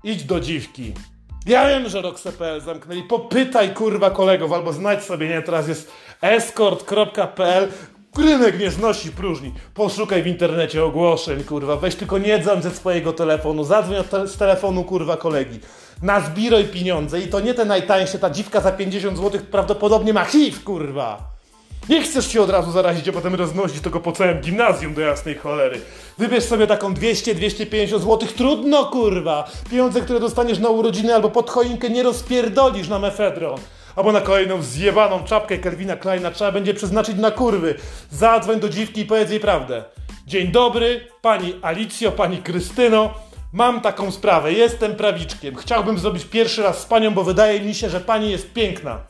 Idź 0.05 0.25
do 0.25 0.41
dziwki. 0.41 0.93
Ja 1.47 1.69
wiem, 1.69 1.89
że 1.89 2.03
Roxe.pl 2.03 2.61
zamknęli. 2.61 3.03
Popytaj 3.03 3.75
kurwa 3.75 4.11
kolegów, 4.11 4.53
albo 4.53 4.73
znajdź 4.73 5.03
sobie, 5.03 5.29
nie, 5.29 5.43
teraz 5.43 5.69
jest 5.69 5.93
escort.pl. 6.21 7.69
Rynek 8.19 8.61
nie 8.61 8.71
znosi 8.71 9.11
próżni. 9.13 9.53
Poszukaj 9.75 10.23
w 10.23 10.27
internecie 10.27 10.85
ogłoszeń, 10.85 11.45
kurwa. 11.45 11.77
Weź 11.77 11.95
tylko 11.95 12.19
nie 12.19 12.39
dzwoń 12.39 12.63
ze 12.63 12.71
swojego 12.71 13.13
telefonu. 13.13 13.65
Zadzwoń 13.65 14.05
te- 14.11 14.29
z 14.29 14.37
telefonu, 14.37 14.85
kurwa, 14.85 15.17
kolegi. 15.17 15.59
Nazbieraj 16.03 16.65
pieniądze 16.65 17.21
i 17.21 17.29
to 17.29 17.41
nie 17.41 17.55
te 17.55 17.65
najtańsze. 17.65 18.19
Ta 18.19 18.31
dziwka 18.31 18.61
za 18.61 18.73
50 18.73 19.17
zł 19.19 19.41
prawdopodobnie 19.51 20.13
ma 20.13 20.25
HIV, 20.25 20.59
kurwa. 20.65 21.32
Nie 21.89 22.03
chcesz 22.03 22.33
się 22.33 22.43
od 22.43 22.51
razu 22.51 22.73
zarazić, 22.73 23.09
a 23.09 23.13
potem 23.13 23.35
roznosić 23.35 23.81
tego 23.81 24.01
po 24.01 24.13
całym 24.13 24.41
gimnazjum 24.41 24.95
do 24.95 25.01
jasnej 25.01 25.35
cholery. 25.35 25.81
Wybierz 26.19 26.45
sobie 26.45 26.67
taką 26.67 26.95
200-250 26.95 27.87
zł, 27.87 28.19
trudno 28.37 28.85
kurwa. 28.85 29.51
Pieniądze, 29.71 30.01
które 30.01 30.21
dostaniesz 30.21 30.59
na 30.59 30.69
urodziny 30.69 31.15
albo 31.15 31.31
pod 31.31 31.51
choinkę 31.51 31.91
nie 31.91 32.03
rozpierdolisz 32.03 32.89
na 32.89 32.99
mefedron. 32.99 33.59
Albo 33.97 34.13
na 34.13 34.21
kolejną 34.21 34.63
zjebaną 34.63 35.25
czapkę 35.25 35.59
Kelvina 35.59 35.97
Kleina 35.97 36.31
trzeba 36.31 36.53
będzie 36.53 36.75
przeznaczyć 36.75 37.17
na 37.17 37.31
kurwy. 37.31 37.75
Zadzwoń 38.11 38.61
do 38.61 38.69
dziwki 38.69 39.01
i 39.01 39.07
powiedz 39.07 39.31
jej 39.31 39.41
prawdę. 39.41 39.85
Dzień 40.27 40.49
dobry, 40.49 41.07
pani 41.23 41.55
Alicjo, 41.63 42.13
pani 42.13 42.39
Krystyno. 42.39 43.15
Mam 43.53 43.81
taką 43.81 44.11
sprawę, 44.11 44.53
jestem 44.53 44.97
prawiczkiem. 44.97 45.57
Chciałbym 45.57 45.99
zrobić 45.99 46.25
pierwszy 46.25 46.63
raz 46.63 46.81
z 46.81 46.85
panią, 46.85 47.11
bo 47.11 47.25
wydaje 47.25 47.61
mi 47.61 47.75
się, 47.75 47.91
że 47.91 48.01
pani 48.01 48.31
jest 48.31 48.53
piękna. 48.53 49.01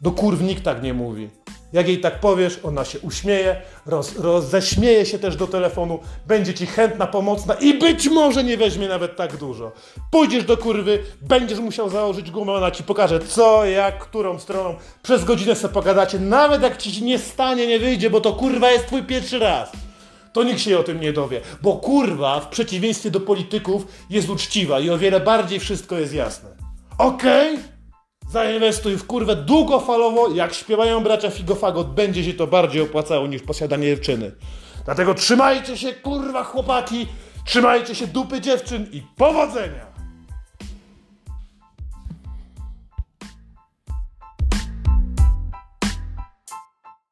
Do 0.00 0.10
kurw 0.10 0.42
nikt 0.42 0.64
tak 0.64 0.82
nie 0.82 0.94
mówi. 0.94 1.28
Jak 1.72 1.88
jej 1.88 2.00
tak 2.00 2.20
powiesz, 2.20 2.60
ona 2.62 2.84
się 2.84 2.98
uśmieje, 2.98 3.62
roz, 3.86 4.16
roześmieje 4.18 5.06
się 5.06 5.18
też 5.18 5.36
do 5.36 5.46
telefonu, 5.46 5.98
będzie 6.26 6.54
ci 6.54 6.66
chętna, 6.66 7.06
pomocna 7.06 7.54
i 7.54 7.78
być 7.78 8.08
może 8.08 8.44
nie 8.44 8.56
weźmie 8.56 8.88
nawet 8.88 9.16
tak 9.16 9.36
dużo. 9.36 9.72
Pójdziesz 10.10 10.44
do 10.44 10.56
kurwy, 10.56 10.98
będziesz 11.22 11.58
musiał 11.58 11.88
założyć 11.88 12.30
gumę, 12.30 12.52
ona 12.52 12.70
ci 12.70 12.82
pokaże 12.82 13.20
co, 13.20 13.64
jak, 13.64 13.98
którą 13.98 14.38
stroną. 14.38 14.74
Przez 15.02 15.24
godzinę 15.24 15.54
sobie 15.54 15.74
pogadacie, 15.74 16.18
nawet 16.18 16.62
jak 16.62 16.76
ci 16.76 17.04
nie 17.04 17.18
stanie, 17.18 17.66
nie 17.66 17.78
wyjdzie, 17.78 18.10
bo 18.10 18.20
to 18.20 18.32
kurwa 18.32 18.70
jest 18.70 18.86
twój 18.86 19.02
pierwszy 19.02 19.38
raz. 19.38 19.72
To 20.32 20.42
nikt 20.42 20.60
się 20.60 20.78
o 20.78 20.82
tym 20.82 21.00
nie 21.00 21.12
dowie, 21.12 21.40
bo 21.62 21.76
kurwa, 21.76 22.40
w 22.40 22.48
przeciwieństwie 22.48 23.10
do 23.10 23.20
polityków, 23.20 23.86
jest 24.10 24.28
uczciwa 24.28 24.80
i 24.80 24.90
o 24.90 24.98
wiele 24.98 25.20
bardziej 25.20 25.60
wszystko 25.60 25.98
jest 25.98 26.14
jasne. 26.14 26.48
Okej? 26.98 27.75
Zainwestuj 28.28 28.96
w 28.96 29.06
kurwę 29.06 29.36
długofalowo, 29.36 30.28
jak 30.28 30.54
śpiewają 30.54 31.02
bracia 31.02 31.30
Figofagot, 31.30 31.94
będzie 31.94 32.24
się 32.24 32.34
to 32.34 32.46
bardziej 32.46 32.82
opłacało 32.82 33.26
niż 33.26 33.42
posiadanie 33.42 33.86
dziewczyny. 33.86 34.32
Dlatego 34.84 35.14
trzymajcie 35.14 35.76
się, 35.76 35.92
kurwa 35.92 36.44
chłopaki, 36.44 37.06
trzymajcie 37.44 37.94
się 37.94 38.06
dupy 38.06 38.40
dziewczyn 38.40 38.86
i 38.92 39.02
powodzenia! 39.16 39.95